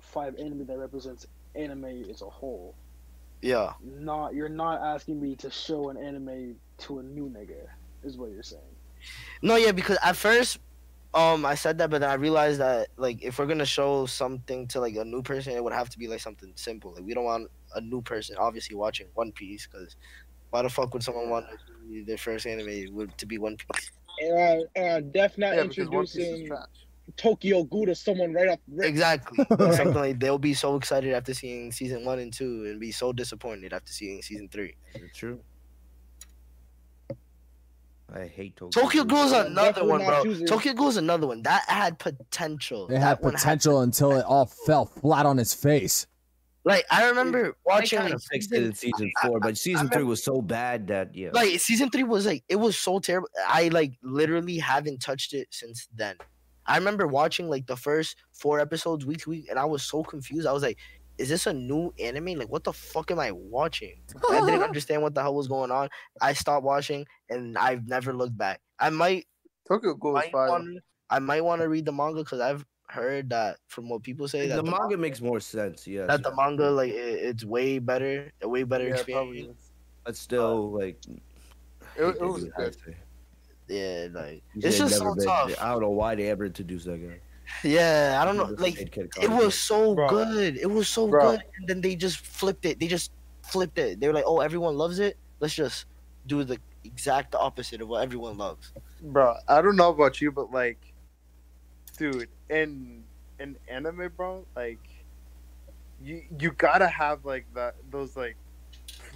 [0.00, 2.74] five anime that represents anime as a whole.
[3.42, 7.66] Yeah, Not you're not asking me to show an anime to a new nigga,
[8.02, 8.62] is what you're saying.
[9.42, 10.58] no, yeah, because at first.
[11.16, 14.66] Um, I said that, but then I realized that like if we're gonna show something
[14.66, 16.92] to like a new person, it would have to be like something simple.
[16.92, 19.94] Like we don't want a new person obviously watching One Piece because
[20.54, 21.46] why the fuck would someone want
[22.06, 23.90] their first anime would to be One Piece?
[24.22, 26.56] And uh, uh, Def not Yeah, because One Piece is introducing.
[27.16, 28.86] Tokyo Ghoul to someone right off the rip.
[28.88, 29.44] Exactly.
[29.58, 33.12] Something like they'll be so excited after seeing season one and two, and be so
[33.12, 34.76] disappointed after seeing season three.
[34.94, 35.40] It's true.
[38.14, 38.80] I hate Tokyo.
[38.82, 39.28] Tokyo Ghoul.
[39.28, 40.22] Ghoul's another definitely one, bro.
[40.22, 42.86] choosing- Tokyo Ghoul's another one that had potential.
[42.86, 46.06] It had That one potential until it all fell flat on its face.
[46.64, 49.58] Like I remember watching They like kind of fixed it season, in season four, but
[49.58, 51.28] season three was so bad that yeah.
[51.32, 53.28] like season three was like it was so terrible.
[53.46, 56.16] I like literally haven't touched it since then.
[56.66, 60.02] I remember watching like the first four episodes week to week, and I was so
[60.02, 60.46] confused.
[60.46, 60.78] I was like,
[61.18, 62.38] "Is this a new anime?
[62.38, 64.00] Like, what the fuck am I watching?"
[64.30, 65.90] I didn't understand what the hell was going on.
[66.22, 68.62] I stopped watching, and I've never looked back.
[68.78, 69.26] I might,
[69.68, 73.58] Tokyo Ghoul might wanna, I might want to read the manga because I've heard that
[73.68, 75.86] from what people say that the manga makes more sense.
[75.86, 79.50] Yeah, that the manga like it, it's way better, a way better Yeah, probably.
[79.50, 79.72] experience.
[80.06, 80.98] but still uh, like
[81.98, 82.76] It, it was good.
[83.68, 85.50] Yeah, like He it's just so been- tough.
[85.60, 87.18] I don't know why they ever introduced that guy.
[87.62, 88.54] Yeah, I don't know.
[88.56, 90.08] Like it was so Bro.
[90.08, 90.56] good.
[90.56, 91.20] It was so Bro.
[91.32, 92.80] good, and then they just flipped it.
[92.80, 94.00] They just flipped it.
[94.00, 95.16] They were like, "Oh, everyone loves it.
[95.40, 95.84] Let's just
[96.26, 98.72] do the exact opposite of what everyone loves."
[99.02, 100.80] Bro, I don't know about you, but like,
[101.96, 103.04] dude, in
[103.38, 104.78] in anime, bro, like,
[106.02, 108.36] you you gotta have like that those like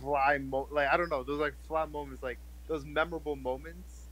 [0.00, 4.08] fly mo like I don't know those like fly moments like those memorable moments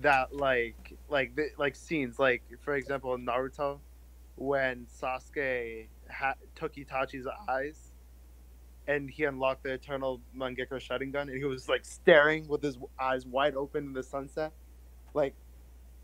[0.00, 3.78] that like like the, like scenes like for example in Naruto
[4.36, 7.92] when Sasuke ha- took Itachi's eyes
[8.86, 13.24] and he unlocked the eternal Mangekyo Sharingan and he was like staring with his eyes
[13.24, 14.52] wide open in the sunset.
[15.14, 15.34] Like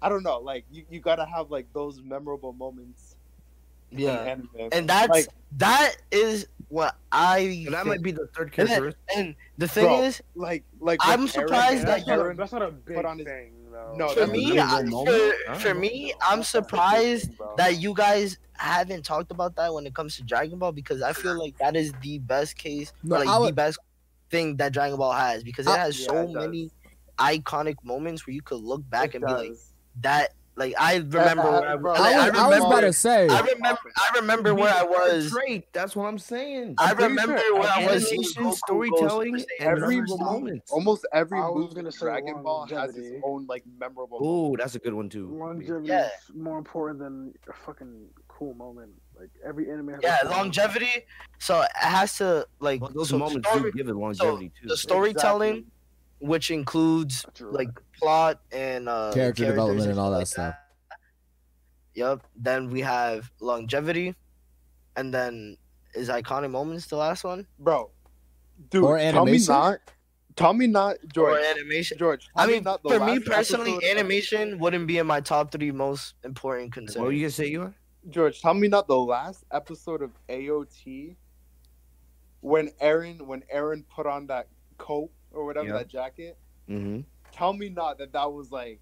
[0.02, 3.16] I don't know like you, you gotta have like those memorable moments
[3.90, 4.48] Yeah, anime.
[4.72, 5.28] and that's Like-
[5.58, 7.38] that is what I.
[7.40, 7.86] And that think.
[7.86, 11.82] might be the third And, and the thing Bro, is, like like I'm when surprised
[11.82, 13.94] Eren- that That's not, a, Eren that's not a big put on his- thing, though.
[13.96, 15.34] No, for me, a I, literal moment?
[15.46, 19.32] for, for me, That's I'm not a big surprised thing, that you guys haven't talked
[19.32, 22.18] about that when it comes to Dragon Ball because I feel like that is the
[22.20, 23.78] best case, No, like I the best
[24.30, 26.34] thing that Dragon Ball has because it I- has Yeah, so it does.
[26.46, 26.70] many
[27.18, 29.69] iconic moments where you could look back It and be like, does.
[30.02, 30.34] That.
[30.56, 32.92] Like I remember, Uh, where I, bro, like, I was, I I was about to
[32.92, 33.28] say.
[33.28, 35.30] I remember, I remember where I was.
[35.30, 35.72] Trait.
[35.72, 36.74] That's what I'm saying.
[36.76, 38.04] I remember sure where I was.
[38.12, 40.10] Animation, storytelling, Super Saiyan and every first.
[40.10, 40.70] memorable moments.
[40.70, 44.18] Almost every I was movie in Dragon Ball has its own like memorable.
[44.26, 45.28] Ooh, that's a good one too.
[45.28, 46.06] Longevity Yeah.
[46.08, 48.90] is more important than a fucking cool moment.
[49.18, 49.90] Like every anime.
[49.90, 50.56] Has a Yeah, cool moment.
[50.56, 51.06] longevity.
[51.38, 54.68] So it has to like Well, those so moments story- do give it longevity too.
[54.68, 55.72] the storytelling, Exactly.
[56.20, 60.54] Which includes like plot and uh, Character development and all that like stuff.
[61.94, 62.22] Yep.
[62.36, 64.14] Then we have longevity,
[64.96, 65.56] and then
[65.94, 67.90] is iconic moments the last one bro.
[68.70, 69.78] Dude, Or tell me not.
[70.36, 71.38] Tell me not, George.
[71.38, 71.98] or animation?
[71.98, 72.28] George.
[72.36, 75.20] I tell me mean, not for me personally, episode of- animation wouldn't be in my
[75.20, 76.98] top three most important concerns.
[76.98, 77.74] What were you gonna say, you are?
[78.08, 81.16] George, tell me not the last episode of AOT
[82.40, 84.46] when Eren when Eren put on that
[84.78, 85.72] coat or whatever Yeah.
[85.74, 86.38] that jacket.
[86.68, 87.00] Mm-hmm.
[87.32, 88.80] Tell me not that that was like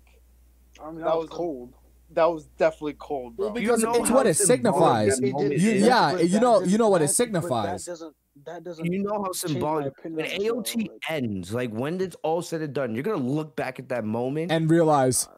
[0.83, 1.75] I mean, that that was was- cold.
[2.13, 3.47] that was definitely cold, bro.
[3.47, 5.21] Well, because know it's what it signifies.
[5.21, 5.83] moment You- is?
[5.85, 7.85] yeah, you know- you know what it signifies.
[7.85, 8.17] That doesn't.
[8.47, 8.85] That doesn't.
[8.85, 12.41] You know how symbolic when on the show, AOT like- ends, like when it's all
[12.41, 15.29] said and done, you're gonna look back at that moment And realize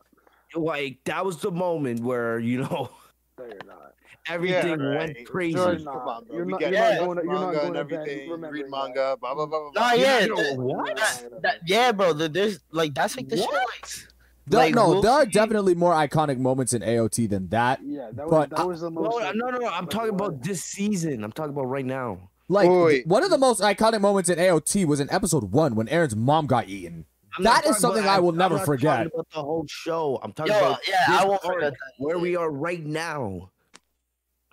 [0.54, 2.90] like that was the moment where you know
[3.38, 3.89] No, you're not.
[4.28, 5.54] Everything Yeah, went crazy.
[5.54, 6.36] George, Nah, come on, bro.
[6.36, 8.18] you're we not- get you're not going to- you're not manga going and everything.
[8.18, 9.82] You read remembering manga, blah blah blah blah.
[9.88, 10.96] Nah, yeah, Yo, th- what?
[10.96, 12.12] that- that- yeah, bro.
[12.12, 13.46] the- There's like that's like the shit.
[13.46, 14.04] What?
[14.46, 17.80] there, Like, no, we'll there are definitely more iconic moments in AOT than that.
[17.84, 19.18] Yeah, that was But that I- was the No, most.
[19.18, 19.66] no, like, no, no.
[19.68, 21.24] I'm talking about this season.
[21.24, 22.18] I'm talking about right now.
[22.48, 23.06] Like Wait, wait.
[23.06, 26.46] one of the most iconic moments in AOT was in episode one when Eren's mom
[26.46, 27.06] got eaten.
[27.38, 28.96] I'm That not is talking something about- I will I'm never not forget.
[29.04, 30.18] Talking about the whole show.
[30.20, 31.92] I'm talking Yo, about yeah, I won't forget that.
[31.98, 33.50] where we are right now.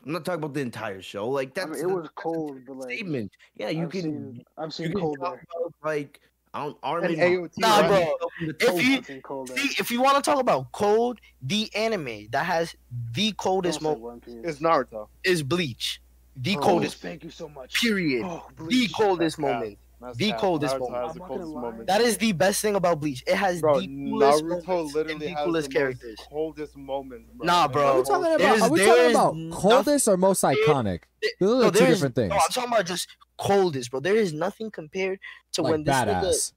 [0.07, 1.27] I'm not talking about the entire show.
[1.27, 3.31] Like I that's mean, it was cold, but like statement.
[3.55, 4.01] Yeah, you I've can.
[4.01, 5.43] seen, I've you seen cold talk there.
[5.59, 6.21] about like
[6.53, 7.11] Arm- Armin.
[7.19, 8.13] And AOT, Nah, bro.
[8.39, 9.49] If you- I've seen cold.
[9.49, 12.73] See, if you want to talk about cold, the anime that has
[13.11, 14.45] the coldest moment is Piece.
[14.45, 15.09] It's Naruto.
[15.25, 16.01] is Bleach.
[16.37, 17.73] The Oh, coldest, Thank you so much.
[17.81, 18.23] period.
[18.25, 19.59] Oh, The coldest That's cap.
[19.59, 19.77] moment.
[20.07, 20.39] That's The cap.
[20.39, 21.03] coldest Naruto moment.
[21.05, 21.87] has the I'm not gonna coldest moment.
[21.87, 23.23] That is the best thing about Bleach.
[23.27, 26.15] It has Bro, the coolest Naruto literally and the coolest the characters.
[26.19, 27.45] most coldest moments, bro.
[27.45, 27.81] Nah, bro.
[27.81, 28.37] the Are we talking about?
[28.39, 30.99] There's- Are we there talking about nothing- coldest or most iconic?
[31.39, 32.29] Those are No, two different things.
[32.29, 33.99] No, I'm talking about just coldest, bro.
[33.99, 35.19] There is nothing compared
[35.53, 36.53] to Like when this nigga.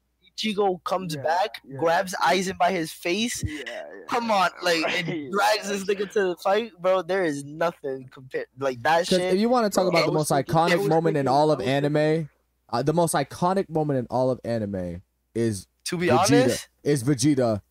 [0.57, 1.77] Ichigo comes Yeah, back, yeah.
[1.79, 3.43] grabs Aizen by his face.
[3.47, 3.83] Yeah, yeah.
[4.09, 7.03] Come on, like Right, and drags this nigga to the fight, bro.
[7.03, 10.13] There is nothing compared like that Because if you want to talk Bro, about the
[10.13, 12.31] most iconic was moment in all of anime,
[12.73, 15.03] uh, the most iconic moment in all of anime
[15.35, 17.63] is To be Vegeta honest, is Vegeta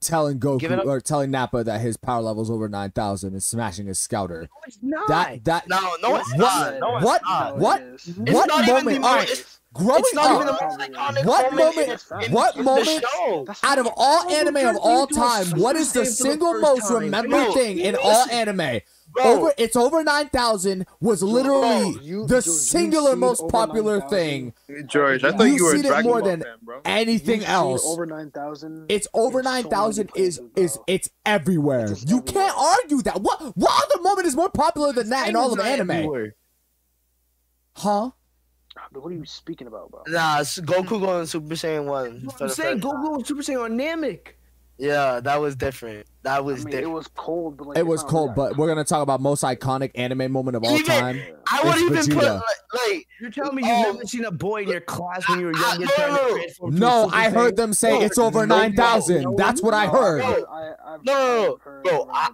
[0.00, 3.86] telling Goku or telling Nappa that his power level is over nine thousand and smashing
[3.86, 4.48] his scouter.
[4.66, 5.06] it's not.
[5.08, 6.38] That that no, no, it's What?
[6.38, 6.80] not.
[6.80, 7.22] No, it's What?
[7.22, 7.58] not.
[7.58, 7.80] What?
[7.80, 8.08] It is.
[8.08, 8.96] It's what not even moment?
[8.96, 11.76] the most- growing It's not up, even the most iconic What moment.
[11.76, 12.86] moment- in- in- what in moment-
[13.46, 13.68] The show.
[13.68, 16.60] Out of all anime of all time, what is the Super Saiyan for the single
[16.60, 18.80] most remembered thing in all anime?
[19.16, 20.86] Bro, Over, it's over nine thousand.
[21.00, 24.10] Was literally Bro, you- the George, singular most popular 9,000?
[24.68, 24.86] thing.
[24.86, 26.80] George, I You thought you were a seen it more than fan, bro.
[26.84, 27.86] Anything You've else?
[27.86, 28.86] over nine thousand.
[28.90, 30.10] It's over 9000 so nine many thousand.
[30.14, 31.90] Is is it's everywhere.
[31.92, 32.22] It's you everywhere.
[32.46, 33.20] can't argue that.
[33.22, 35.90] What what other moment is more popular than that in all of anime?
[35.90, 36.34] Everywhere.
[37.76, 38.10] Huh?
[38.78, 40.02] Ah, but what are you speaking about, bro?
[40.08, 42.28] Nah, it's Goku going Super Saiyan one.
[42.36, 44.28] for I'm saying Goku Super Saiyan on Namek.
[44.78, 46.06] Yeah, that was different.
[46.26, 48.66] That I was mean, it was cold, but like It was not cold, but we're
[48.66, 51.20] gonna talk about most iconic anime moment of all Even- time.
[51.48, 52.42] I would it's even put like,
[52.74, 53.92] like You're telling me you've Oh.
[53.92, 56.36] never seen a boy in your class when you were I- younger no, no, no.
[56.36, 57.56] transform to a No, I heard Saiyan?
[57.58, 59.22] them say No, it's over no, nine thousand.
[59.22, 60.20] no, That's what I No, heard.
[60.22, 62.30] I, I, I've, No, no, no, I've heard bro, I-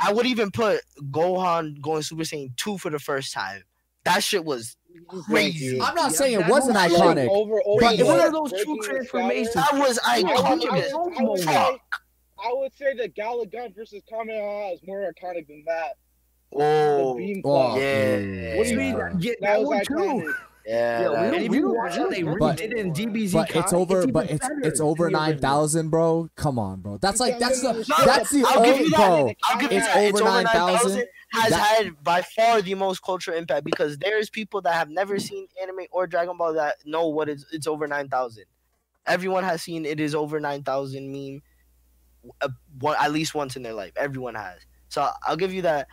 [0.00, 0.80] I would even put
[1.12, 3.62] Gohan going Super Saiyan two for the first time.
[4.04, 4.76] That shit was
[5.24, 5.80] crazy.
[5.80, 7.28] I'm not Yeah, saying it wasn't iconic.
[7.28, 9.50] Over, over But it was one of those breaking true transformations.
[9.50, 9.76] scatter?
[9.76, 11.78] That was I would, iconic
[12.42, 12.78] I would, I would fuck.
[12.78, 15.96] say, I would say the Galick Gun versus Kamehameha is more iconic than that.
[16.52, 18.56] Oh, the Oh, yeah.
[18.56, 18.96] What do you mean?
[18.98, 19.94] that, yeah, That that was one too.
[19.94, 20.34] iconic.
[20.66, 21.00] yeah.
[21.00, 22.56] Yeah, we that- don't- And if we you don't- watch we how they get But-
[22.58, 23.98] redid it in DBZ, But it's over.
[24.02, 25.40] even But it's it's over the nine original.
[25.50, 26.28] thousand, bro.
[26.36, 26.98] Come on, bro.
[26.98, 28.96] That's like that's the No, that's the I'll give you that.
[28.96, 29.32] bro.
[29.44, 29.96] I'll give you It's that.
[29.96, 30.72] over It's over 9,000.
[30.94, 34.88] 9,000 has That- had by far the most cultural impact because there's people that have
[34.88, 38.44] never seen anime or Dragon Ball that know what it's, it's over 9,000.
[39.06, 41.42] Everyone has seen it is over 9,000 meme
[42.40, 42.48] uh,
[42.80, 43.92] one, at least once in their life.
[43.96, 44.60] Everyone has.
[44.88, 45.88] So I'll give you that.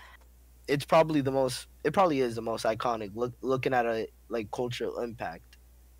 [0.67, 1.67] it's probably the most.
[1.83, 3.11] It probably is the most iconic.
[3.15, 5.57] Look, looking at a like cultural impact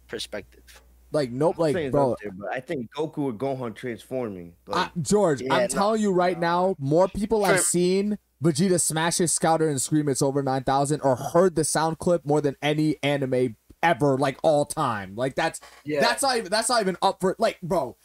[0.08, 0.82] perspective.
[1.12, 2.16] Like nope, I'm like bro.
[2.22, 4.56] there, but I think Goku or Gohan transforming.
[4.72, 5.68] I, George, Yeah, I'm no.
[5.68, 10.24] telling you right now, more people I've seen Vegeta smash his scouter and scream it's
[10.24, 15.14] over 9,000 or heard the sound clip more than any anime ever, like all time.
[15.16, 17.96] Like that's Yeah, that's not even that's not even up for like, bro.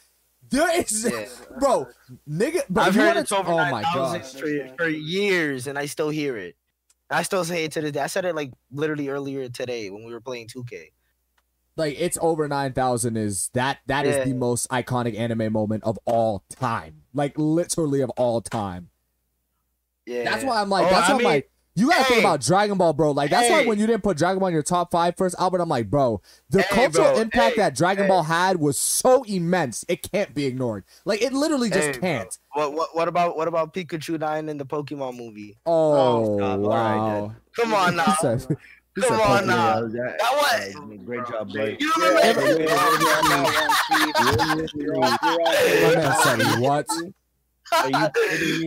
[0.49, 1.25] There is, Yeah.
[1.59, 1.87] bro,
[2.29, 2.67] nigga.
[2.69, 6.09] Bro, I've heard it's over oh nine my thousand gosh, for, years, and I still
[6.09, 6.55] hear it.
[7.09, 8.01] I still say it to this day.
[8.01, 10.91] I said it like literally earlier today when we were playing 2K.
[11.75, 14.25] like it's over 9,000 is that that is Yeah.
[14.25, 18.89] the most iconic anime moment of all time, like literally of all time.
[20.05, 22.41] Yeah, That's why I'm like, Oh, that's I why I'm like, you gotta think about
[22.41, 23.11] Dragon Ball, bro.
[23.11, 25.61] Like that's why when you didn't put Dragon Ball in your top five first, Albert,
[25.61, 27.21] I'm like, bro, the Hey, cultural bro.
[27.21, 27.61] impact Hey.
[27.61, 28.09] that Dragon Hey.
[28.09, 30.83] Ball had was so immense, it can't be ignored.
[31.05, 32.37] Like it literally just Hey, can't.
[32.53, 35.57] What what what about what about Pikachu dying in the Pokemon movie?
[35.65, 36.59] Oh, oh stop.
[36.59, 37.35] All right, wow.
[37.55, 38.15] Come on now.
[38.21, 38.45] said-
[38.95, 39.81] he Come on now.
[39.81, 41.77] that, That was- great job, boy.
[41.79, 42.41] You Yeah, remember?
[42.41, 44.15] you're- you're on that one, Chief.
[44.19, 45.17] You're on- you're on-
[45.83, 46.85] My man said what?
[46.89, 47.13] Are you kidding me?
[47.71, 48.09] Y'all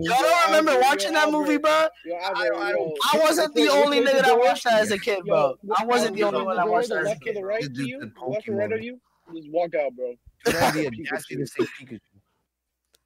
[0.07, 1.39] don't remember Yo, watching that Albert.
[1.39, 1.87] movie, bro?
[2.05, 4.99] Yo, Albert, I- I- yo, I wasn't the only nigga that watched that as a
[4.99, 5.57] kid, bro.
[5.63, 7.75] Yo, I wasn't the only one that watched that left or the right It's to
[7.75, 9.01] just you, the the left or right of you,
[9.35, 10.15] just walk out, bro.
[10.47, 12.01] You have the audacity to say Pikachu.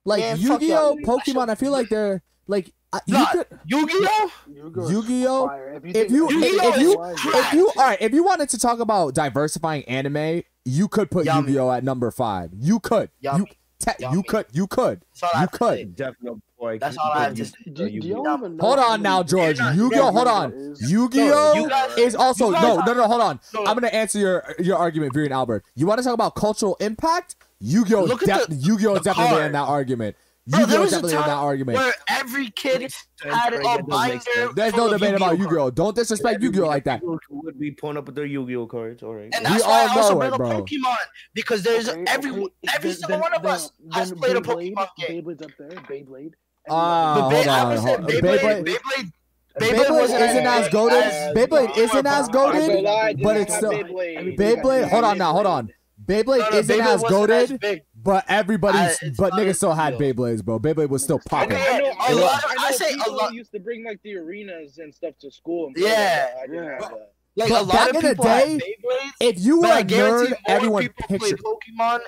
[0.05, 0.97] Like Man, Yu-Gi-Oh.
[1.03, 4.31] Pokemon, I feel like they're like uh, you Nah, could Yu-Gi-Oh?
[4.47, 4.89] Yu-Gi-Oh!
[4.89, 5.49] Yu-Gi-Oh!
[5.83, 8.57] If you, If you if you is if you all right, if you wanted to
[8.57, 11.49] talk about diversifying anime, you could put Yummy.
[11.51, 12.51] Yu-Gi-Oh at number five.
[12.57, 13.09] You could.
[13.19, 13.51] You Yummy.
[13.79, 14.23] Te- you Yummy.
[14.23, 14.45] could.
[14.51, 15.01] You could.
[15.21, 15.95] That's You could.
[15.95, 16.77] Definitely, boy.
[16.79, 17.53] That's all I have to say.
[17.65, 18.23] Do, do Yu-Gi-Oh.
[18.23, 19.59] y'all even know Hold on now, George.
[19.59, 20.11] You're Yu-Gi-Oh.
[20.11, 20.51] Hold on.
[20.53, 23.07] is- Yu-Gi-Oh is also no, no, no.
[23.07, 23.39] Hold on.
[23.53, 23.59] No.
[23.65, 25.63] I'm gonna answer your your argument, Viri and Albert.
[25.75, 27.35] You want to talk about cultural impact?
[27.59, 28.07] Yu-Gi-Oh.
[28.17, 30.15] Def- Yu-Gi-Oh is definitely in that argument.
[30.49, 31.77] Bro, there Yu-Gi-Oh is was a definitely in time that argument.
[31.77, 34.25] Where every kid had a That doesn't make sense.
[34.35, 34.53] binder.
[34.53, 35.69] There's no debate about Yu-Gi-Oh Yu-Gi-Oh.
[35.71, 37.01] Don't disrespect Yu-Gi-Oh like that.
[37.01, 39.03] People would be pulling up with their Yu-Gi-Oh cards.
[39.03, 39.29] All right.
[39.33, 40.49] And We that's why all I also bring up bro.
[40.63, 40.95] Pokemon
[41.33, 44.35] because there's Okay, every okay, every then- single one of then- us has then played
[44.37, 45.23] a Pokemon game.
[45.23, 45.69] Beyblade's up there.
[45.69, 46.31] Beyblade.
[46.69, 47.77] Ah, But hold on.
[47.77, 49.11] hold- Beyblade, Beyblade, Beyblade,
[49.59, 51.35] Beyblade isn't as as good goaded.
[51.35, 52.61] Beyblade isn't as I goaded.
[52.61, 54.37] ain't gonna lie, I did but it's still- Beyblade.
[54.37, 54.89] Beyblade.
[54.89, 55.33] Hold on now.
[55.33, 55.69] Hold on.
[56.05, 57.81] Beyblade No, no, isn't as wasn't goaded, as big.
[58.03, 60.13] But everybody's I- it's but not niggas still had deal.
[60.13, 60.59] Beyblades, bro.
[60.59, 61.53] Beyblade was still popping.
[61.57, 61.75] Okay.
[61.75, 63.83] I know, I A know, lot I know I say a lot- used to bring
[63.83, 65.67] like the arenas and stuff to school.
[65.67, 65.87] And Yeah.
[65.87, 66.37] like that.
[66.37, 66.71] I didn't Yeah.
[66.89, 66.97] have.
[67.35, 69.69] Like But a lot back of in the people day, Beyblades, If you were a
[69.69, 71.39] I a guarantee nerd, more everyone people played pictured.
[71.39, 71.99] Pokemon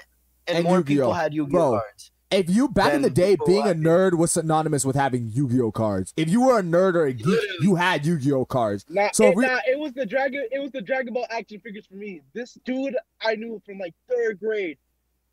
[0.47, 0.95] and, and more Yu-Gi-Oh.
[0.95, 2.11] people had Yu-Gi-Oh Bro, cards.
[2.31, 5.29] If you back in the day, people being a had- nerd was synonymous with having
[5.29, 6.13] Yu-Gi-Oh cards.
[6.17, 7.57] If you were a nerd or a geek, Literally.
[7.61, 8.85] you had Yu-Gi-Oh cards.
[8.89, 10.47] Nah, So it, if we- nah, it was the Dragon.
[10.51, 12.21] It was the Dragon Ball action figures for me.
[12.33, 14.77] This dude I knew from like third grade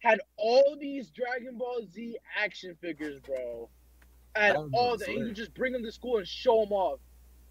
[0.07, 3.69] had all these Dragon Ball Z action figures, bro.
[4.37, 7.01] And all that, and you just bring them to school and show them off.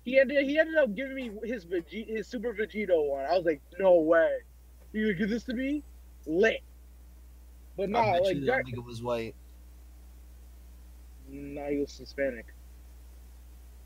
[0.03, 0.45] He ended.
[0.45, 3.25] He ended up giving me his Vegeta, his Super Vegito one.
[3.25, 4.29] I was like, no way.
[4.93, 5.83] You gonna give this to me?
[6.27, 6.61] Lit.
[7.75, 9.35] But I nah, bet like you that nigga was white.
[11.27, 12.45] nah, he was Hispanic.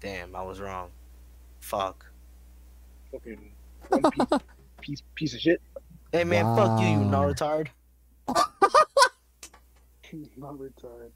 [0.01, 0.91] Damn, I was wrong.
[1.61, 2.05] Fuck.
[3.11, 3.51] Fucking
[3.87, 4.27] one piece,
[4.81, 5.61] piece, piece of shit.
[6.11, 7.31] Hey man, fuck you, you Wow.
[7.31, 7.69] retard.
[10.37, 11.11] Not retarded.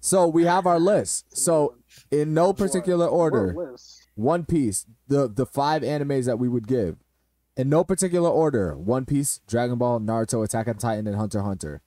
[0.00, 1.26] So we have our list.
[1.36, 1.76] So
[2.10, 3.76] in no particular order,
[4.14, 6.96] One Piece, the the five animes that we would give,
[7.56, 11.82] in no particular order: One Piece, Dragon Ball, Naruto, Attack on Titan, and Hunter Hunter.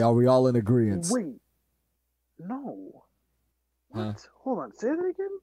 [0.00, 1.06] Are we all in agreement?
[1.10, 1.40] Wait.
[2.38, 3.04] No.
[3.88, 4.02] What?
[4.02, 4.12] Huh?
[4.42, 4.72] Hold on.
[4.74, 5.38] Say that again.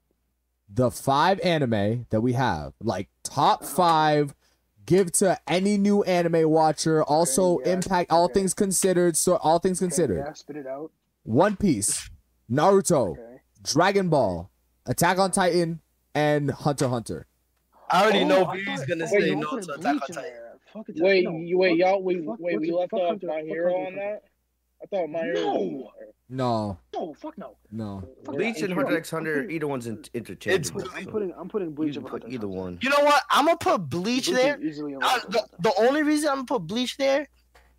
[0.71, 4.35] The five anime that we have, like top five,
[4.89, 7.03] give to any new anime watcher.
[7.03, 9.15] Also, yeah, impact all things considered.
[9.15, 10.91] So all things Okay, considered: yeah, spit it out.
[11.23, 12.09] One Piece,
[12.51, 13.41] Naruto, Okay.
[13.63, 14.49] Dragon Ball,
[14.85, 15.79] Attack on Titan,
[16.15, 17.27] and Hunter Hunter.
[17.91, 20.13] I already Oh, know I V's thought- gonna wait, say no to Attack on Titan.
[20.23, 20.45] there.
[20.73, 22.01] Fuck Attack- Wait, wait, y'all.
[22.03, 22.59] Wait, wait.
[22.59, 24.23] We left fuck off my hero on that.
[24.81, 25.43] I thought my hero.
[25.43, 25.91] No.
[26.31, 27.55] No, No, fuck no.
[27.71, 28.07] no.
[28.23, 30.81] Fuck Bleach and Hunter x Hunter, putting- either one's in- interchangeable.
[30.81, 32.77] It's- I'm putting I'm putting you Bleach can put either one.
[32.81, 33.23] You know what?
[33.31, 34.57] I'm gonna put Bleach Bleach there.
[34.59, 37.27] is easily Uh, the, the only reason I'm gonna put Bleach there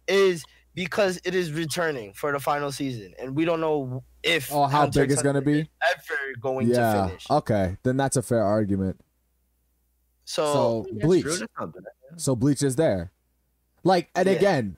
[0.09, 0.45] is
[0.75, 4.81] because it is returning for the final season, and we don't know if Oh, how
[4.81, 5.61] Hunter big it's gonna be?
[5.61, 7.07] ever going to Yeah.
[7.07, 7.31] finish.
[7.31, 9.01] Okay, then that's a fair argument.
[10.25, 11.23] So, So Bleach.
[11.23, 11.85] true, that's not bad.
[12.17, 13.13] So Bleach is there.
[13.83, 14.35] Like, and Yeah.
[14.35, 14.77] again, d-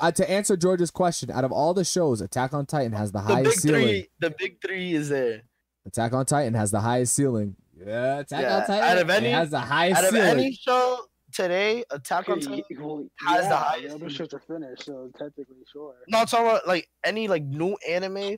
[0.00, 3.20] uh, to answer George's question, out of all the shows, Attack on Titan has the
[3.20, 3.82] the big highest ceiling.
[3.86, 5.42] three, the big three is there.
[5.86, 7.56] Attack on Titan has the highest ceiling.
[7.76, 10.28] Yeah, Attack Yeah, on Titan out of any- has the highest Out of ceiling.
[10.30, 11.00] any show
[11.32, 12.62] today, Attack on Titan.
[12.70, 14.26] y- well, has the yeah, highest The other season.
[14.26, 15.94] shows are finished, so technically, sure.
[16.08, 18.36] No, I'm talking about like any like new anime,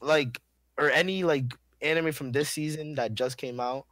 [0.00, 0.40] like
[0.78, 3.86] or any like anime from this season that just came out.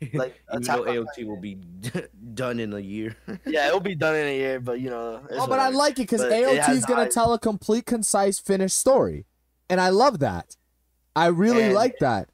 [0.14, 1.54] Like Even Attack though on AOT will be
[2.34, 3.16] done in a year.
[3.46, 5.20] yeah, it'll be done in a year, but you know.
[5.30, 7.14] Oh, but I like it because AOT is gonna eyes.
[7.14, 9.26] tell a complete, concise, finished story,
[9.68, 10.56] and I love that.
[11.16, 12.28] I really And- like that.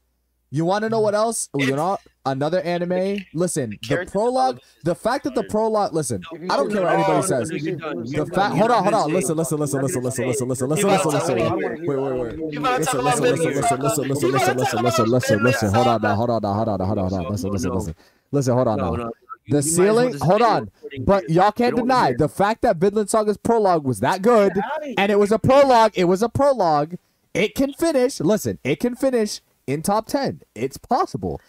[0.53, 1.49] You want to know what else?
[1.55, 1.97] Oh, you know,
[2.27, 3.19] another anime.
[3.33, 5.93] Listen, the prologue, the fact that the prologue.
[5.93, 7.51] Listen, I don't care what anybody says.
[7.51, 7.97] no, You're no, done.
[8.11, 8.55] no, The fact.
[8.57, 9.13] Hold on, hold on.
[9.13, 11.37] Listen, listen, listen, listen, listen, listen, listen, listen, listen, listen.
[11.37, 12.53] Wait, wait, wait.
[12.53, 15.75] Listen, listen, listen, listen, listen, listen, listen, listen, listen, listen, listen.
[15.75, 17.29] Hold on now, hold on now, hold on now, hold on now.
[17.31, 17.95] Listen, listen, listen.
[18.33, 18.91] Listen, hold on now.
[18.93, 20.19] The You might as well ceiling.
[20.19, 20.71] Hold on.
[21.01, 24.53] But y'all can't deny the fact that Vinland Saga's prologue was that good,
[24.99, 25.93] and it was a prologue.
[25.95, 26.97] It was a prologue.
[27.35, 28.19] It can finish.
[28.19, 29.41] Listen, it can finish
[29.71, 30.41] in top ten.
[30.55, 31.41] It's possible.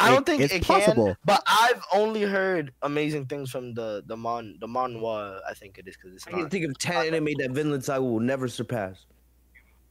[0.00, 1.06] I don't think it's it possible.
[1.06, 5.40] can, but I've only heard amazing things from the the mon the manhwa.
[5.48, 6.50] I think it is because it's I can not.
[6.50, 9.06] think of ten anime that Vinland Saga will never surpass.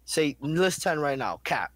[0.06, 1.42] Say list ten right now.
[1.44, 1.72] Cap.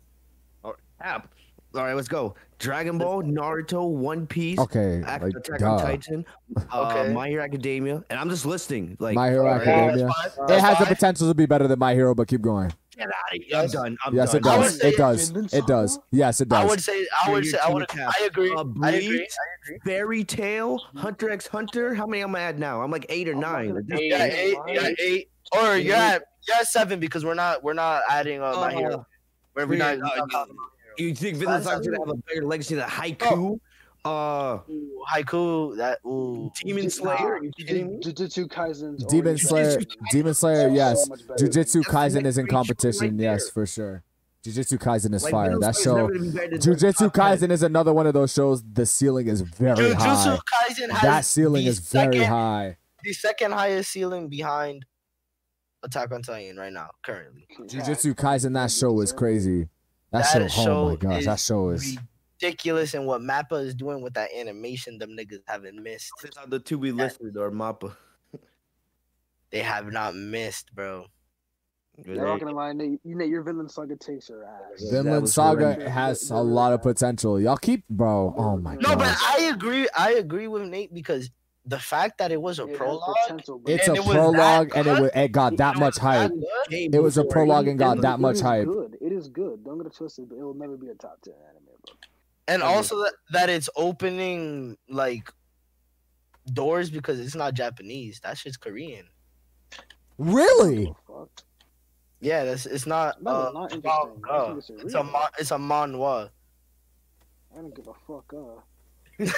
[1.01, 1.33] App.
[1.73, 2.35] All right, let's go.
[2.59, 5.71] Dragon Ball, Naruto, One Piece, Okay, Act- like Attack duh.
[5.71, 6.25] on Titan,
[6.71, 7.11] uh, Okay.
[7.13, 8.95] My Hero Academia, and I'm just listing.
[8.99, 10.05] Like, My Hero Alright, Academia.
[10.05, 10.45] that's fine.
[10.45, 10.93] It That's has the fine.
[10.95, 12.71] potential to be better than My Hero, but keep going.
[13.01, 13.45] Get out of here.
[13.49, 13.75] Yes.
[13.75, 13.97] I'm done.
[14.05, 14.53] I'm yes, it done.
[14.53, 14.79] I would does.
[14.81, 15.29] It does.
[15.29, 15.99] Vinland It does.
[16.11, 16.59] Yes, it does.
[16.59, 18.13] I would say I would say I would cap.
[18.19, 18.51] I agree.
[18.51, 19.07] Uh, I agree.
[19.09, 19.79] Bleach, I agree.
[19.85, 21.95] Fairy Tail, Hunter x Hunter.
[21.95, 22.81] How many am I at now?
[22.81, 23.67] I'm like eight or I'm nine.
[23.69, 25.29] gonna Like, do this- Yeah, eight, yeah, eight.
[25.59, 28.77] Or you're at you're at seven because we're not we're not adding uh, my Oh.
[28.77, 29.07] hero.
[29.55, 30.53] We're, we're not, Yeah, we're not uh,
[30.97, 33.59] You think Vinland That's- Saga's gonna have a better legacy than Haikyu?
[34.03, 34.59] Uh.
[34.69, 35.77] Ooh, Haikyu.
[35.77, 36.51] That ooh.
[36.63, 37.35] Demon Slayer?
[37.35, 37.51] Are you?
[37.51, 39.79] Jujutsu Kaisen's Demon Slayer.
[40.11, 40.69] Demon Slayer.
[40.69, 41.07] Yes.
[41.07, 41.45] much better.
[41.45, 43.11] Jujutsu Kaisen is in competition.
[43.11, 44.03] right Yes, for sure.
[44.43, 45.59] Jujutsu Kaisen is Like, fire.
[45.59, 45.95] That show.
[46.07, 47.49] never gonna be better than Jujutsu top 10.
[47.49, 48.63] Kaisen is another one of those shows.
[48.63, 50.37] The ceiling is very high.
[50.37, 52.77] Kaisen has That ceiling the is very second, high.
[53.03, 54.85] The second highest ceiling behind
[55.83, 57.45] Attack on Titan right now, currently.
[57.59, 58.53] Jujutsu Kaisen.
[58.53, 59.67] That show is crazy.
[60.11, 60.71] That, That show.
[60.85, 61.97] Oh my gosh, that is show is.
[62.41, 66.11] Ridiculous and what Mappa is doing with that animation, them niggas haven't missed.
[66.23, 67.95] These are the two we listed are Mappa.
[69.51, 71.05] They have not missed, bro.
[72.07, 72.99] I'm not gonna lie, Nate.
[73.03, 74.79] You know your Vinland Saga takes your ass.
[74.79, 75.89] Yeah, Vinland Saga horrendous.
[75.91, 77.39] has a lot of uh, potential.
[77.39, 78.33] Y'all keep, bro.
[78.37, 78.81] Oh my god.
[78.81, 79.15] No, but.
[79.21, 79.87] I agree.
[79.95, 81.29] I agree with Nate because
[81.65, 84.15] the fact that it was a It prologue, potential, but It's and a it was
[84.15, 86.31] prologue, and it it got that it much was hype.
[86.31, 86.47] good.
[86.71, 88.65] It was a prologue and got that much is hype.
[88.67, 88.97] Good.
[88.99, 89.63] It is good.
[89.63, 91.70] Don't get it twisted, but it will never be a top ten anime.
[92.59, 92.67] Bro.
[92.69, 95.31] and also that, that it's opening like
[96.53, 98.19] doors because it's not Japanese.
[98.21, 99.05] That shit's Korean.
[100.17, 100.93] Really?
[102.19, 103.21] Yeah, that's it's not.
[103.23, 104.21] No, uh, it's not interesting.
[104.21, 104.31] manga.
[104.31, 105.11] I it's It's a real.
[105.11, 106.29] mon- it's a manhwa.
[107.53, 108.31] I don't give a fuck.
[108.33, 108.61] Uh.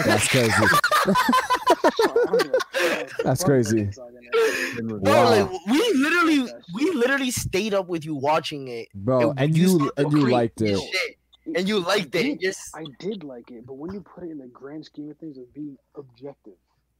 [0.05, 0.51] That's crazy.
[0.51, 3.23] I don't give a fuck.
[3.23, 3.75] That's crazy.
[3.77, 4.87] Vinland Saga, man.
[5.01, 5.29] Bro, Wow.
[5.29, 8.87] like we literally we literally stayed up with you watching it.
[8.93, 10.77] Bro, and and you you and you liked it.
[10.79, 11.17] shit,
[11.55, 12.23] and you liked I it.
[12.23, 12.41] did.
[12.41, 12.71] Yes.
[12.75, 15.37] I did like it, but when you put it in the grand scheme of things
[15.37, 16.53] of being objective,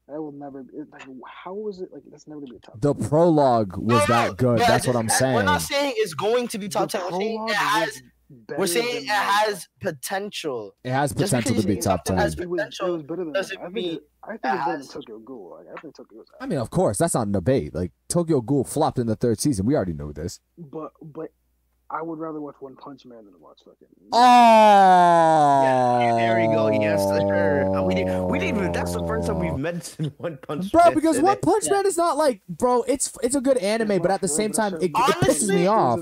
[0.08, 0.60] that will never.
[0.62, 2.04] It, like, how was it like?
[2.12, 2.82] That's never gonna be a top.
[2.82, 3.10] The 10.
[3.10, 4.58] prologue was No, that good.
[4.60, 5.34] but That's what I'm saying.
[5.36, 5.46] We're saying.
[5.46, 7.12] not saying it's going to be top The ten.
[7.14, 8.04] We're saying it has.
[8.58, 9.12] We're saying it manga.
[9.14, 10.74] has potential.
[10.84, 12.18] It has potential to be top think something ten.
[12.18, 13.34] has It was, it potential was better than.
[13.34, 13.74] doesn't I think.
[13.74, 15.58] mean I think it's better than Tokyo Ghoul.
[15.60, 16.28] Like, I think Tokyo was.
[16.42, 17.74] I mean, of course, that's not a debate.
[17.76, 19.66] Like Tokyo Ghoul flopped in the third season.
[19.66, 20.40] We already knew this.
[20.58, 21.30] But but
[21.94, 23.88] I would rather watch One Punch Man than watch fucking.
[24.12, 24.18] Oh,
[26.18, 26.70] there we go.
[26.72, 27.66] Yes, sir.
[27.74, 28.28] Uh, We didn't.
[28.28, 28.72] We didn't even.
[28.72, 30.64] That's the first time we've mentioned One Punch.
[30.64, 30.70] Man.
[30.72, 31.28] Bro, Man because today.
[31.28, 32.82] One Punch Man is not like, bro.
[32.84, 36.00] It's it's a good anime, but at the same time, it, it pisses me off.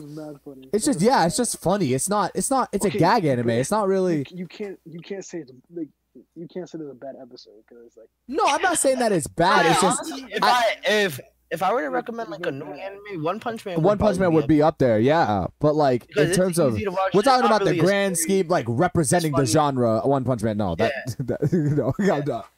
[0.74, 1.94] It's just yeah, it's just funny.
[1.94, 2.32] It's not.
[2.36, 2.70] It's not.
[2.72, 3.50] It's a gag anime.
[3.50, 4.20] It's not really.
[4.20, 5.88] You, you can't you can't say it's like
[6.36, 9.12] you can't say it's a bad episode because it's like No, I'm not saying that
[9.12, 9.66] it's bad.
[9.66, 11.20] It's just if I- I, if
[11.52, 12.80] if I were to recommend like a new bad.
[12.80, 13.82] anime, One Punch Man.
[13.82, 15.48] One Punch Man would be up there, yeah.
[15.60, 17.14] But like because in terms of watch.
[17.14, 18.40] we're talking about the really a grand story.
[18.40, 20.00] scheme, like representing the genre.
[20.02, 22.50] One Punch Man, no, that, that no, I'm not.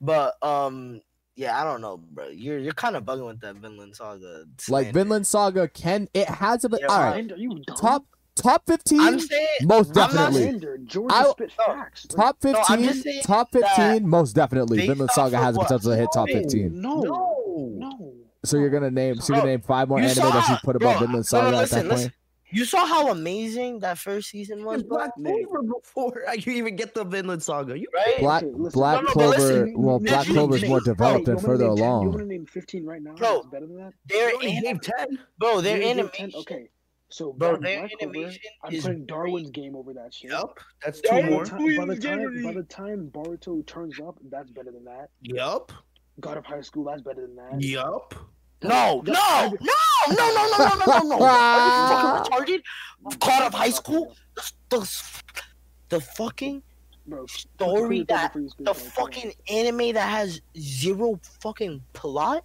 [0.00, 1.00] But um,
[1.36, 2.28] yeah, I don't know, bro.
[2.28, 4.44] You're you're kind of bugging with that Vinland Saga.
[4.68, 4.92] like.
[4.92, 6.80] Vinland Saga can it has a bit.
[6.80, 7.10] Yeah, all right.
[7.12, 7.76] right, are you dumb?
[7.76, 8.04] top
[8.34, 10.68] top fifteen, I'm saying most I'm not definitely.
[11.10, 12.06] I- no, facts.
[12.10, 14.86] Like, Top No, I'm 15, just top 15, most definitely.
[14.86, 16.80] Vinland Saga has the potential to hit top 15.
[16.80, 17.41] no, no.
[17.56, 18.14] No.
[18.44, 20.56] So you're gonna name, so you're gonna name five more you anime saw- that you
[20.64, 21.96] put above bro, Vinland no, no, Saga at listen, that point.
[21.98, 22.12] listen.
[22.54, 24.96] You saw how amazing that first season was, was bro.
[24.98, 27.78] Black Clover before I could even get the Vinland Saga.
[27.78, 28.16] You Right?
[28.20, 28.78] Black Okay, listen.
[28.78, 31.58] Black No, no, Clover, listen, well, Black Clover is more developed you and want me
[31.58, 32.06] to further name 10 You along.
[32.08, 33.14] want to name 15 right now?
[33.14, 33.92] Bro, That's better than that?
[34.06, 35.18] Their only gave anim- ten.
[35.38, 35.98] bro, their You gave 10?
[36.00, 36.68] animation, Okay.
[37.08, 39.64] So bro, Black- their Black Clover, animation I'm putting Darwin's great.
[39.64, 40.30] game over that shit.
[40.30, 41.44] Yep, That's two By the, more.
[41.46, 42.44] time, by, the time, Gambit.
[42.44, 45.08] by the time Boruto turns up, that's better than that.
[45.22, 45.72] Yup.
[46.22, 47.60] God of High School, that's better than that.
[47.62, 48.14] Yup.
[48.62, 49.56] No, no, no, no,
[50.08, 51.24] no, no, no, no, no, no.
[51.24, 53.18] Are you fucking retarded?
[53.18, 54.14] God of high school?
[54.70, 55.02] The,
[55.88, 56.62] the fucking
[57.04, 59.12] Bro, story that Freeze, freeze, the freeze, come on.
[59.12, 62.44] fucking anime that has zero fucking plot.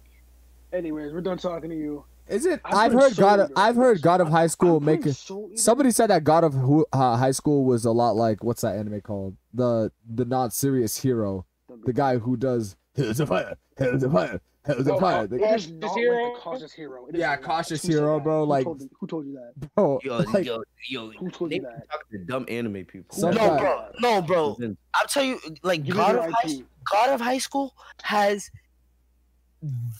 [0.72, 2.04] Anyways, we're done talking to you.
[2.26, 2.60] Is it?
[2.64, 3.38] I'm I've pretty heard God.
[3.40, 3.52] Of.
[3.54, 5.16] I've heard God of High School I'm make pretty it.
[5.16, 8.62] so- Somebody said that God of Hu- uh, High School was a lot like what's
[8.62, 9.36] that anime called?
[9.54, 11.46] The the not serious hero,
[11.84, 15.26] the guy who does Hills of Fire, Hills of Fire, Hills of Oh, Fire.
[15.26, 16.22] The- it is Cautious not Hero?
[16.24, 17.06] like the cautious hero.
[17.06, 17.36] It is Yeah.
[17.36, 18.24] Cautious Who Hero, that?
[18.24, 19.70] bro, Who like- told you, who told you that?
[19.74, 21.10] Bro, Yo, like, yo, yo.
[21.12, 21.86] Who told you that?
[22.10, 23.16] to dumb anime people.
[23.16, 24.56] Some no, guy- bro, no, bro.
[24.94, 26.54] I'll tell you, like Give God your of High
[26.90, 28.50] God of High School has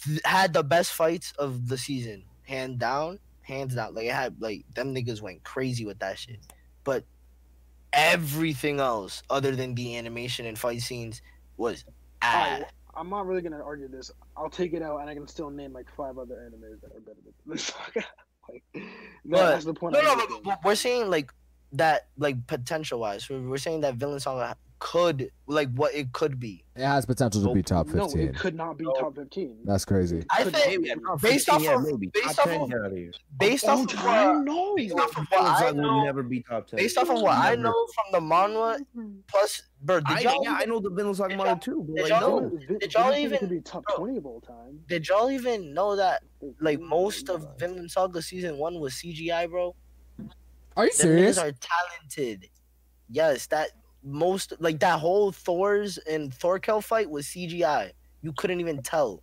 [0.05, 3.95] th- had the best fights of the season, hand down, hands down.
[3.95, 6.39] Like it had like them niggas went crazy with that shit,
[6.85, 7.05] but
[7.93, 11.23] everything else other than the animation and fight scenes
[11.57, 11.85] was
[12.23, 12.63] ass.
[12.99, 14.11] I'm not really gonna argue this.
[14.37, 17.01] I'll take it out, and I can still name like five other animes that are
[17.01, 18.05] better than this saga.
[18.49, 18.63] like,
[19.25, 19.95] that's the point.
[19.95, 21.33] No, no, but we're saying like
[21.73, 23.29] that, like potential wise.
[23.29, 26.65] We're, we're saying that Vinland Saga could, like, what it could be.
[26.77, 27.99] it has potential to be top fifteen.
[27.99, 28.29] No, fifteen.
[28.29, 28.93] it could not be No.
[28.95, 29.59] top fifteen.
[29.65, 30.25] That's crazy.
[30.31, 32.07] I think not based off yeah, of- maybe.
[32.15, 33.13] based off of- get out of here.
[33.39, 34.75] based off of time, what, no.
[34.77, 36.77] based off of what I Vinland Saga will know, never be top ten.
[36.77, 38.79] based off of what I know from the manhwa
[39.27, 41.97] plus, bro, did I, y'all, yeah, I know the Vinland Saga did manga too, but
[41.97, 42.49] did like, y'all- no.
[42.49, 44.81] Villain- did y'all even- could be top bro, twenty of all time?
[44.87, 46.23] did y'all even know that
[46.61, 47.55] like Mm, most of nah.
[47.59, 49.75] Vinland Saga season one was CGI, bro?
[50.77, 51.37] Are you serious?
[51.39, 52.49] niggas are talented.
[53.11, 53.71] Yes, that
[54.05, 57.93] most like that whole Thors and Thorkell fight was CGI.
[58.23, 59.23] You couldn't even tell.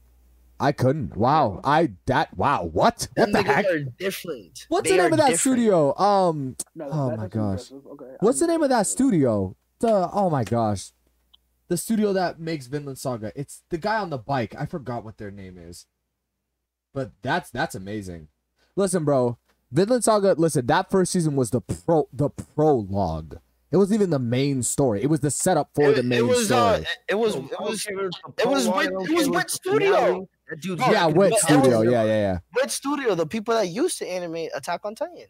[0.59, 1.17] I couldn't.
[1.17, 1.59] Wow.
[1.63, 2.35] I that.
[2.37, 2.63] Wow.
[2.71, 3.07] What?
[3.15, 3.65] What the niggas heck?
[3.65, 4.65] are different.
[4.69, 5.39] What's They the name of that different.
[5.39, 5.97] studio?
[5.97, 6.55] Um.
[6.75, 7.71] No, Oh my gosh.
[7.71, 9.55] Okay, What's the I'm- name of that studio?
[9.79, 10.91] The oh my gosh,
[11.67, 13.33] the studio that makes Vinland Saga.
[13.35, 14.55] It's the guy on the bike.
[14.57, 15.85] I forgot what their name is.
[16.93, 18.29] But that's that's amazing.
[18.77, 19.37] Listen, bro,
[19.69, 20.35] Vinland Saga.
[20.37, 23.39] Listen, that first season was the pro the prologue.
[23.75, 25.03] It wasn't even the main story.
[25.03, 26.87] It was the setup for It, the it main was uh, story.
[27.09, 30.29] it was it was it was with- it was Wit Studio.
[30.49, 31.81] That dude's Bro, yeah, it with was- studio.
[31.81, 32.37] Yeah, yeah, yeah.
[32.55, 35.25] Wit Studio, the people that used to animate Attack on Titan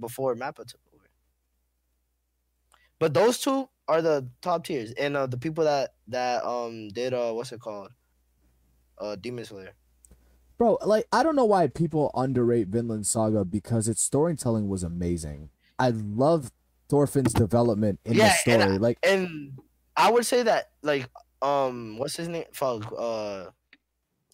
[0.00, 1.04] before Mappa took over.
[2.98, 7.12] But those two are the top tiers, and uh, the people that that um did
[7.12, 7.90] uh what's it called,
[8.96, 9.74] uh Demon Slayer.
[10.56, 15.50] Bro, like I don't know why people underrate Vinland Saga because its storytelling was amazing.
[15.78, 16.50] I love
[16.88, 18.78] Thorfinn's development in Yeah, the and story.
[18.78, 19.52] like And
[19.96, 21.08] I would say that like
[21.42, 22.44] um what's his name?
[22.52, 23.46] Fuck, uh,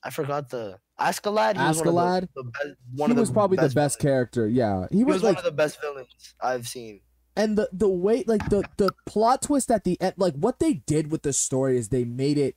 [0.03, 3.31] I forgot the he was one of the- the best- one he of the was
[3.31, 3.97] probably the best villains.
[3.97, 4.47] character.
[4.47, 6.09] Yeah, he He was, was like one of the best villains
[6.41, 7.01] I've seen.
[7.37, 10.75] and the the way like the the plot twist at the end like what they
[10.75, 12.55] did with the story is they made it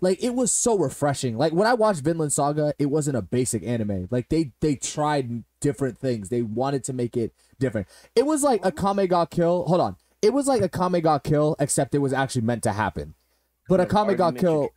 [0.00, 3.64] like it was so refreshing like when i watched vinland saga it wasn't a basic
[3.64, 6.28] anime like they they tried different things.
[6.28, 7.88] They wanted to make it different.
[8.14, 9.64] It was like Akame ga Kill.
[9.64, 9.96] Hold on.
[10.20, 13.14] It was like Akame ga Kill except it was actually meant to happen.
[13.68, 14.68] But Akame ga Kill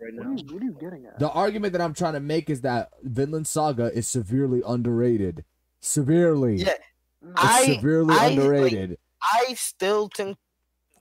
[0.00, 1.18] right What are, you, what are you getting at?
[1.18, 5.44] the argument that i'm trying to make is that vinland saga is severely underrated.
[5.80, 6.56] Severely.
[6.56, 10.38] Yeah, it's I- severely I, like, underrated I still think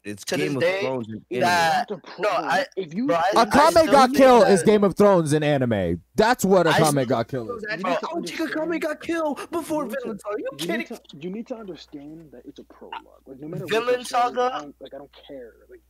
[0.07, 1.07] It's to Game of day, Thrones.
[1.09, 3.71] and You that- have to prove- no, I- if you, bro, I- A I Kame
[3.71, 6.01] still Ga think that- is Game of Thrones in anime.
[6.15, 7.63] That's what a I Kame still- Ga Kill is.
[7.65, 7.79] anime.
[7.85, 10.33] You need to Oh, Chika Kame got killed before You need to- Vinland Saga.
[10.35, 10.77] Are you you kidding?
[10.79, 13.03] need, to, you need to understand that it's a prologue.
[13.25, 15.53] Like no matter what Vinland the story is, Saga- I like I don't care.
[15.69, 15.81] Like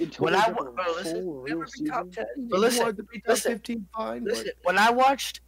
[0.00, 2.26] until When I get wa- the bro, listen, Never be top ten.
[2.50, 4.24] But listen, to be top listen, fifteen, fine.
[4.24, 5.40] Listen, when I watched,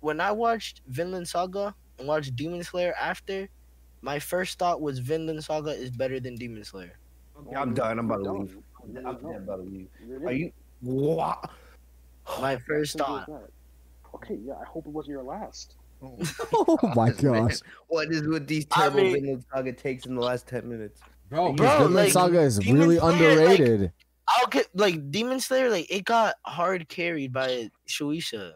[0.00, 3.48] when I watched Vinland Saga and watched Demon Slayer after,
[4.00, 6.96] my first thought was Vinland Saga is better than Demon Slayer.
[7.46, 7.98] But I'm done.
[7.98, 8.58] I'm about to leave.
[8.82, 9.88] I'm You're I'm about to leave.
[10.06, 10.52] You're you?
[10.80, 11.50] What?
[12.40, 13.28] My first thought.
[14.14, 14.54] Okay, yeah.
[14.60, 15.74] I hope it wasn't your last.
[16.52, 17.46] Oh my God, man.
[17.48, 17.58] gosh.
[17.88, 21.00] What is with these I terrible mean- Vinland Saga takes in the last ten minutes?
[21.28, 23.92] Bro, Bro, Vinland like, Saga is Demon really Slayer, like- underrated.
[24.28, 28.52] I'll get like Demon Slayer, like it got hard carried by Shueisha.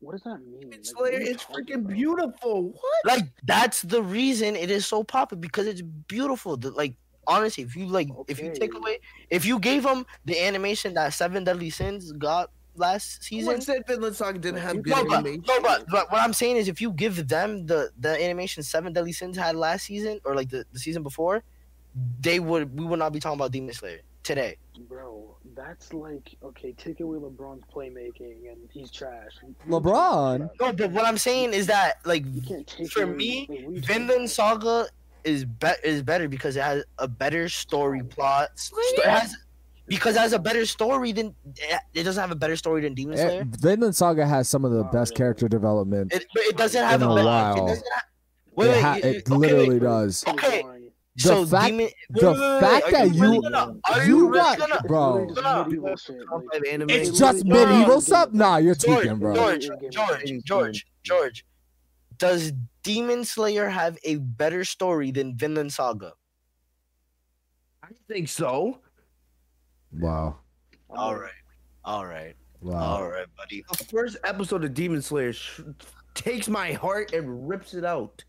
[0.00, 0.70] What does that mean?
[0.70, 1.92] Like, what Slayer are you is freaking about?
[1.94, 2.70] beautiful.
[2.72, 3.04] What?
[3.06, 6.56] Like that's the reason it is so popular because it's beautiful.
[6.56, 6.94] The, like
[7.26, 8.98] honestly, if you like, if you take away,
[9.30, 13.86] if you gave them the animation that Seven Deadly Sins got last season, Someone said
[13.86, 15.44] Vinland Saga didn't have good No, but, animation.
[15.46, 18.92] no, but, but what I'm saying is, if you give them the the animation Seven
[18.92, 21.42] Deadly Sins had last season, or like the, the season before,
[22.20, 24.56] they would we would not be talking about Demon Slayer today.
[24.88, 26.72] Bro, that's like okay.
[26.72, 29.32] Take away LeBron's playmaking and he's trash.
[29.68, 30.48] LeBron?
[30.60, 33.56] No, but what I'm saying is that like You can't take for me, like, what
[33.56, 34.30] are you talking Vinland?
[34.30, 34.86] Saga
[35.24, 38.50] is be- is better because it has a better story plot.
[38.58, 39.36] Sto- it has
[39.86, 41.34] because it has a better story than
[41.94, 43.40] it doesn't have a better story than Demon Slayer.
[43.42, 45.18] Eh, Vinland Saga has some of the Not best really.
[45.18, 46.12] character development.
[46.14, 47.26] It, but it doesn't have In a a better.
[47.26, 47.54] while.
[47.66, 47.86] It doesn't
[48.54, 49.82] wait, it ha- you- it okay, literally wait.
[49.82, 50.24] does.
[50.28, 50.62] Okay.
[51.16, 54.28] The So fact- Demon, the wait, wait, wait, fact that really you- gonna- are you
[54.28, 55.12] really got- gonna- Bro.
[55.12, 55.64] literally just No.
[55.64, 56.16] medieval shit.
[56.26, 56.90] Top Like, five anime.
[56.90, 58.00] It's just medieval No.
[58.00, 58.32] stuff.
[58.32, 59.34] Nah, you're George, tweaking, bro.
[59.34, 61.44] George, Game George, George, George.
[62.16, 62.52] Does
[62.82, 66.12] Demon Slayer have a better story than Vinland Saga?
[67.82, 68.80] I think so.
[69.92, 70.38] Wow,
[70.88, 71.30] All right,
[71.84, 72.78] all right, wow.
[72.78, 73.62] all right, buddy.
[73.76, 75.60] The first episode of Demon Slayer sh-
[76.14, 78.24] takes my heart and rips it out.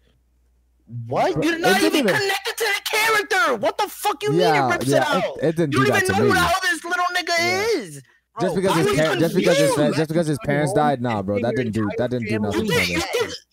[1.08, 1.42] What?
[1.42, 3.56] You're not even even- connected to the character.
[3.56, 5.38] What the fuck you mean it rips yeah, it out?
[5.38, 6.30] it, it didn't you do don't that even to know me.
[6.30, 7.64] who the hell this little nigga Yeah.
[7.80, 8.02] is.
[8.42, 9.98] Just because his was par- just because his confused.
[9.98, 12.74] just because his parents died, nah, bro, that didn't do that didn't do nothing for
[12.74, 13.02] you me.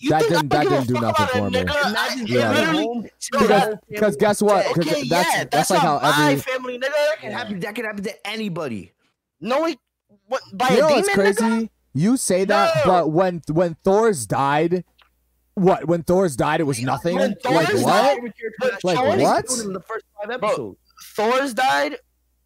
[0.09, 1.59] That didn't- that didn't do nothing for a me.
[1.59, 1.71] nigga?
[1.85, 2.51] I- Imagine it Yeah.
[2.53, 4.67] literally- home, Bro, see Because- Because guess what?
[4.79, 6.93] Okay, that's yeah, that's that's like how not my every family, nigga.
[6.93, 7.61] That can happen.
[7.61, 8.93] That can happen to anybody.
[9.41, 9.79] No, it,
[10.29, 11.15] what by you a know demon, what's nigga?
[11.37, 11.71] crazy?
[11.93, 12.83] You say that, No.
[12.93, 14.85] but when when Thors died,
[15.55, 15.87] what?
[15.89, 17.17] When Thors died, it was nothing.
[17.19, 17.93] When Like Thors what?
[17.93, 18.19] died-
[18.83, 19.51] Like what?
[19.61, 20.79] In the first five Bro, episodes.
[21.17, 21.97] Thors died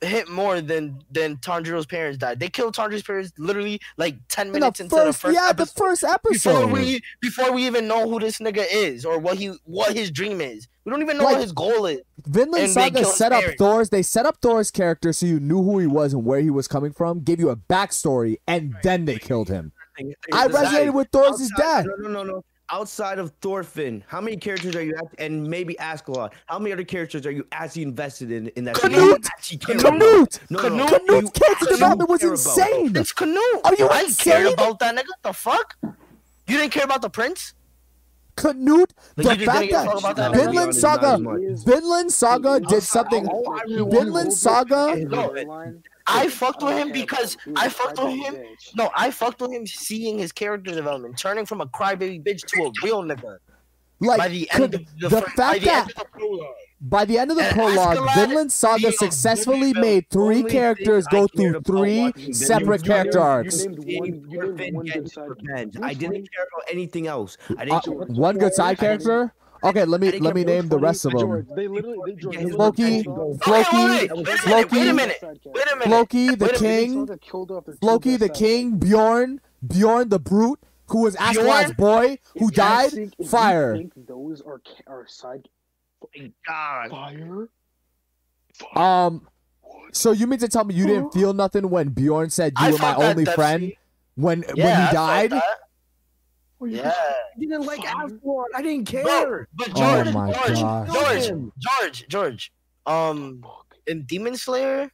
[0.05, 2.41] hit more than than Tanjiro's parents died.
[2.41, 5.49] They killed Tanjiro's parents literally like ten In the minutes into first, the first yeah,
[5.51, 5.75] episode.
[5.75, 9.37] the first episode before we before we even know who this nigga is or what
[9.39, 10.69] he what his dream is.
[10.85, 12.01] We don't even know Like- what his goal is.
[12.27, 13.59] Vinland they Saga set up parents.
[13.59, 13.89] Thor's.
[13.91, 16.69] They set up Thor's character so you knew who he was and where he was
[16.69, 17.21] coming from.
[17.21, 19.73] Gave you a backstory, and then they killed him.
[20.33, 21.87] I resonated with Thor's Outside- death.
[21.87, 22.45] No, no, no, no.
[22.71, 26.33] Outside of Thorfinn, how many characters are you act- and maybe Askeladd?
[26.47, 28.77] How many other characters are you actually invested in in that?
[28.77, 28.99] Canute!
[29.01, 29.59] you actually?
[29.59, 30.41] Canute.
[30.49, 30.87] No, no, no.
[30.87, 30.91] Canute.
[30.91, 32.47] You Canute's character actually development was care about.
[32.81, 32.97] insane.
[32.97, 33.61] It's Canute.
[33.65, 34.53] Are you I didn't care insane?
[34.55, 35.13] about that nigga.
[35.23, 35.77] The fuck?
[35.83, 37.53] You didn't care about the prince?
[38.37, 40.35] Canute, Like, the you fact didn't give a fuck that about that?
[40.35, 41.19] Vinland Saga,
[41.53, 41.63] as.
[41.65, 43.29] Vinland Saga did something.
[43.69, 44.97] Vinland Saga.
[46.09, 48.37] No, I fucked with him because I fucked with him.
[48.77, 52.65] No, I fucked with him seeing his character development, turning from a crybaby bitch to
[52.65, 53.39] a real nigga.
[54.01, 55.95] by Like the end could- of the, the fir- by fact the end that of
[55.97, 56.55] the prologue.
[56.83, 61.07] by the end of the And prologue, Askeladd Vinland Saga being successfully made three characters
[61.07, 63.65] go through three separate Vinland character Saga arcs.
[63.65, 64.27] You one.
[64.29, 65.77] You Thorfinn one good side.
[65.83, 67.39] I didn't care about anything else.
[67.57, 68.11] I Uh, didn't.
[68.11, 69.33] one good side character.
[69.65, 71.21] Okay, let me let me name the rest of them.
[71.21, 74.13] George, They literally, they, George, they Floki, literally killed off- Floki, Okay, wait,
[74.47, 75.51] wait, wait a minute, wait a minute, side character.
[75.55, 75.85] wait a minute.
[75.89, 78.77] Floki the Wait a minute, king, Saga killed off their two Floki best the king,
[78.79, 81.77] Bjorn, Bjorn the brute, who was Askeladd's Bjorn?
[82.07, 82.91] boy, who If died.
[82.91, 83.77] think- Fire.
[83.77, 85.49] think those are are side
[86.47, 86.91] God.
[86.91, 87.49] fire?
[88.77, 89.27] Um,
[89.93, 92.71] so you mean to tell me you didn't feel nothing when Bjorn said you I
[92.73, 93.79] were my only friend Sea.
[94.17, 95.43] when Yeah, when I he felt died?
[96.61, 96.71] That.
[96.71, 96.93] You Yeah.
[96.93, 97.93] I didn't like Fire.
[98.55, 99.49] I didn't Bro, care.
[99.55, 99.73] but Oh
[100.05, 100.93] George, my George, gosh.
[101.29, 102.53] George, George, George.
[102.87, 103.77] Um, Fuck.
[103.87, 104.91] in Demon Slayer,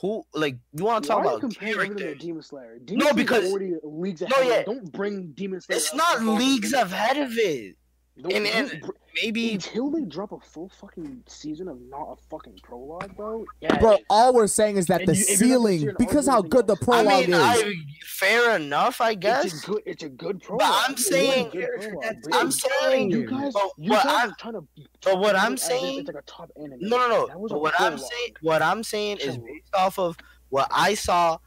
[0.00, 2.22] who like you want to talk Why are you about comparing everything to characters?
[2.26, 2.78] Demon Slayer?
[2.84, 4.62] Demon No, because- already leagues ahead No, yeah.
[4.62, 5.76] Don't bring Demon Slayer.
[5.78, 7.76] It's not leagues Demon ahead of it.
[8.20, 8.90] Don't- and- don't and br-
[9.22, 13.46] Maybe until they drop a full fucking season of not a fucking prologue, bro.
[13.80, 16.26] Bro, all we're saying is that And the you- if you're not gonna ceiling, because
[16.26, 16.82] how good the yes.
[16.82, 17.40] I prologue mean, is.
[17.40, 17.72] I,
[18.04, 19.46] fair enough, I guess.
[19.46, 19.82] It's a good.
[19.86, 20.68] It's a good prologue.
[20.70, 24.34] I'm It's saying- good prologue, I'm saying, you guys, but you what guys I'm- are
[24.38, 24.64] trying to.
[25.02, 26.76] but what I'm it as if saying- it's like a top anime.
[26.80, 27.26] No, no, no.
[27.48, 30.18] But a what I'm saying, what I'm saying is based off of
[30.50, 31.38] what I saw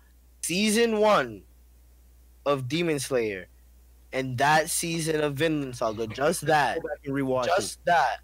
[0.42, 1.44] season one
[2.48, 3.48] of Demon Slayer,
[4.14, 6.08] and that season of Vinland Saga.
[6.08, 6.98] Just that, Go back
[7.48, 7.50] it.
[7.56, 8.18] just that.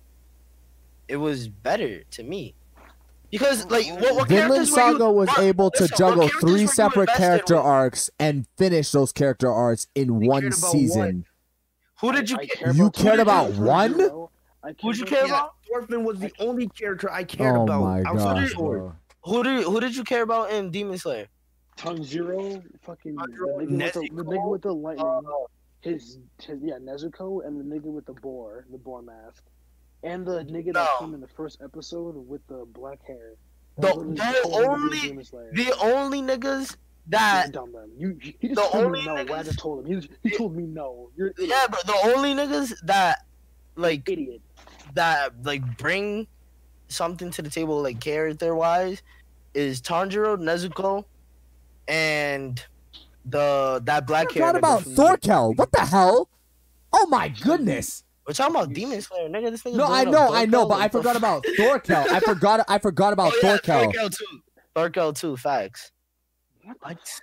[1.07, 2.55] It was better to me.
[3.31, 6.67] Because like what, what Vinland were you- Saga was what- able to listen, juggle three
[6.67, 7.65] separate character with?
[7.65, 11.25] arcs and finish those character arcs in We one cared about season.
[12.01, 12.37] Who did you?
[12.37, 13.91] I ca- care You about cared about one?
[13.93, 14.07] Who did
[14.81, 15.51] you about- care Yeah, about?
[15.67, 17.81] Thorfinn was the only character I cared Oh about.
[17.81, 18.93] my outside of gosh, bro.
[19.25, 21.27] Who did who did you care about in Demon Slayer?
[21.77, 25.21] Tanjiro, fucking the Tanjiro, nigga, with the, the nigga with the lightning, Uh,
[25.85, 29.43] his, his yeah Nezuko, and the nigga with the boar, the boar mask,
[30.03, 30.73] and the nigga No.
[30.73, 33.33] that came in the first episode with the black hair.
[33.77, 37.91] The- the told him to be only- the only niggas You're that dumb, man.
[37.97, 39.25] You, he just the told only me no.
[39.25, 40.01] Why I just told him?
[40.01, 41.09] He, he told me no.
[41.15, 43.25] You're an yeah, but the only niggas that
[43.75, 44.41] like idiot.
[44.95, 46.25] that like bring
[46.87, 49.01] something to the table like character wise
[49.53, 51.03] is Tanjiro, Nezuko,
[51.87, 52.63] and
[53.25, 55.57] the that black I forgot about Thorkell.
[55.57, 56.29] What the hell?
[56.93, 58.03] Oh my goodness.
[58.27, 59.51] We're talking about Demon Slayer, nigga.
[59.51, 59.75] This nigga.
[59.75, 62.07] No, I know, I know, but I forgot about Thorkell.
[62.07, 63.93] I forgot I forgot about oh, yeah, Thorkell.
[63.93, 64.41] Thorkell too.
[64.75, 65.37] Thorkell too.
[65.37, 65.91] Facts.
[66.81, 67.21] What?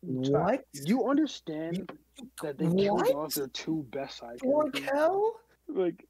[0.00, 0.64] What?
[0.72, 1.90] You understand
[2.42, 3.06] that they What?
[3.06, 4.38] killed off their two best side?
[4.38, 5.30] Thorkell?
[5.68, 6.04] Like,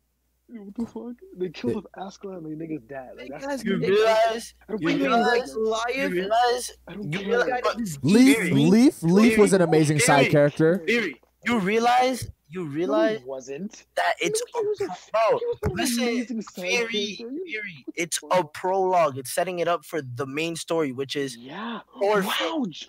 [0.50, 1.16] What the fuck?
[1.36, 3.10] They killed Askeladd and the nigga's dad.
[3.18, 4.54] Like, that's, You realize?
[4.68, 5.54] I don't You realize?
[5.94, 6.70] You realize?
[6.88, 7.98] I don't You realize?
[8.02, 10.82] Leif, Leif, Leif was an amazing side character.
[10.86, 12.30] Fury, You realize?
[12.50, 13.84] You No, he realize wasn't.
[13.96, 15.38] that it's No, he was a- bro.
[15.38, 17.34] He was an Listen, amazing side Fury, character.
[17.34, 17.84] You- Fury.
[17.94, 19.18] It's a prologue.
[19.18, 21.80] It's setting it up for the main story, which is Yeah.
[22.00, 22.64] Or- wow.
[22.70, 22.86] J-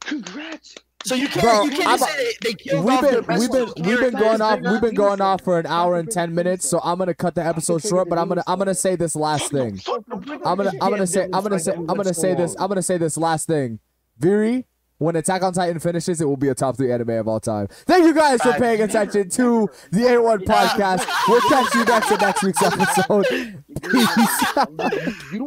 [0.00, 0.74] Congrats.
[1.04, 3.38] So you can't Bro, you can't just say they, they killed We've off been the
[3.38, 6.34] we've been we've been going off we've been going off for an hour and ten
[6.34, 6.80] minutes, so.
[6.84, 8.08] I'm gonna cut the episode short.
[8.08, 9.78] But I'm gonna I'm gonna say this last thing.
[9.78, 12.34] fuck no, fuck no, I'm gonna I'm gonna say I'm gonna say I'm gonna say
[12.34, 13.78] this I'm gonna say this last thing.
[14.18, 14.66] Viri,
[14.98, 17.66] when Attack on Titan finishes, it will be a top three anime of all time.
[17.86, 21.06] Thank you guys for paying attention to the A1 podcast.
[21.28, 23.26] We'll catch you next in next week's episode.
[23.82, 25.42] Peace.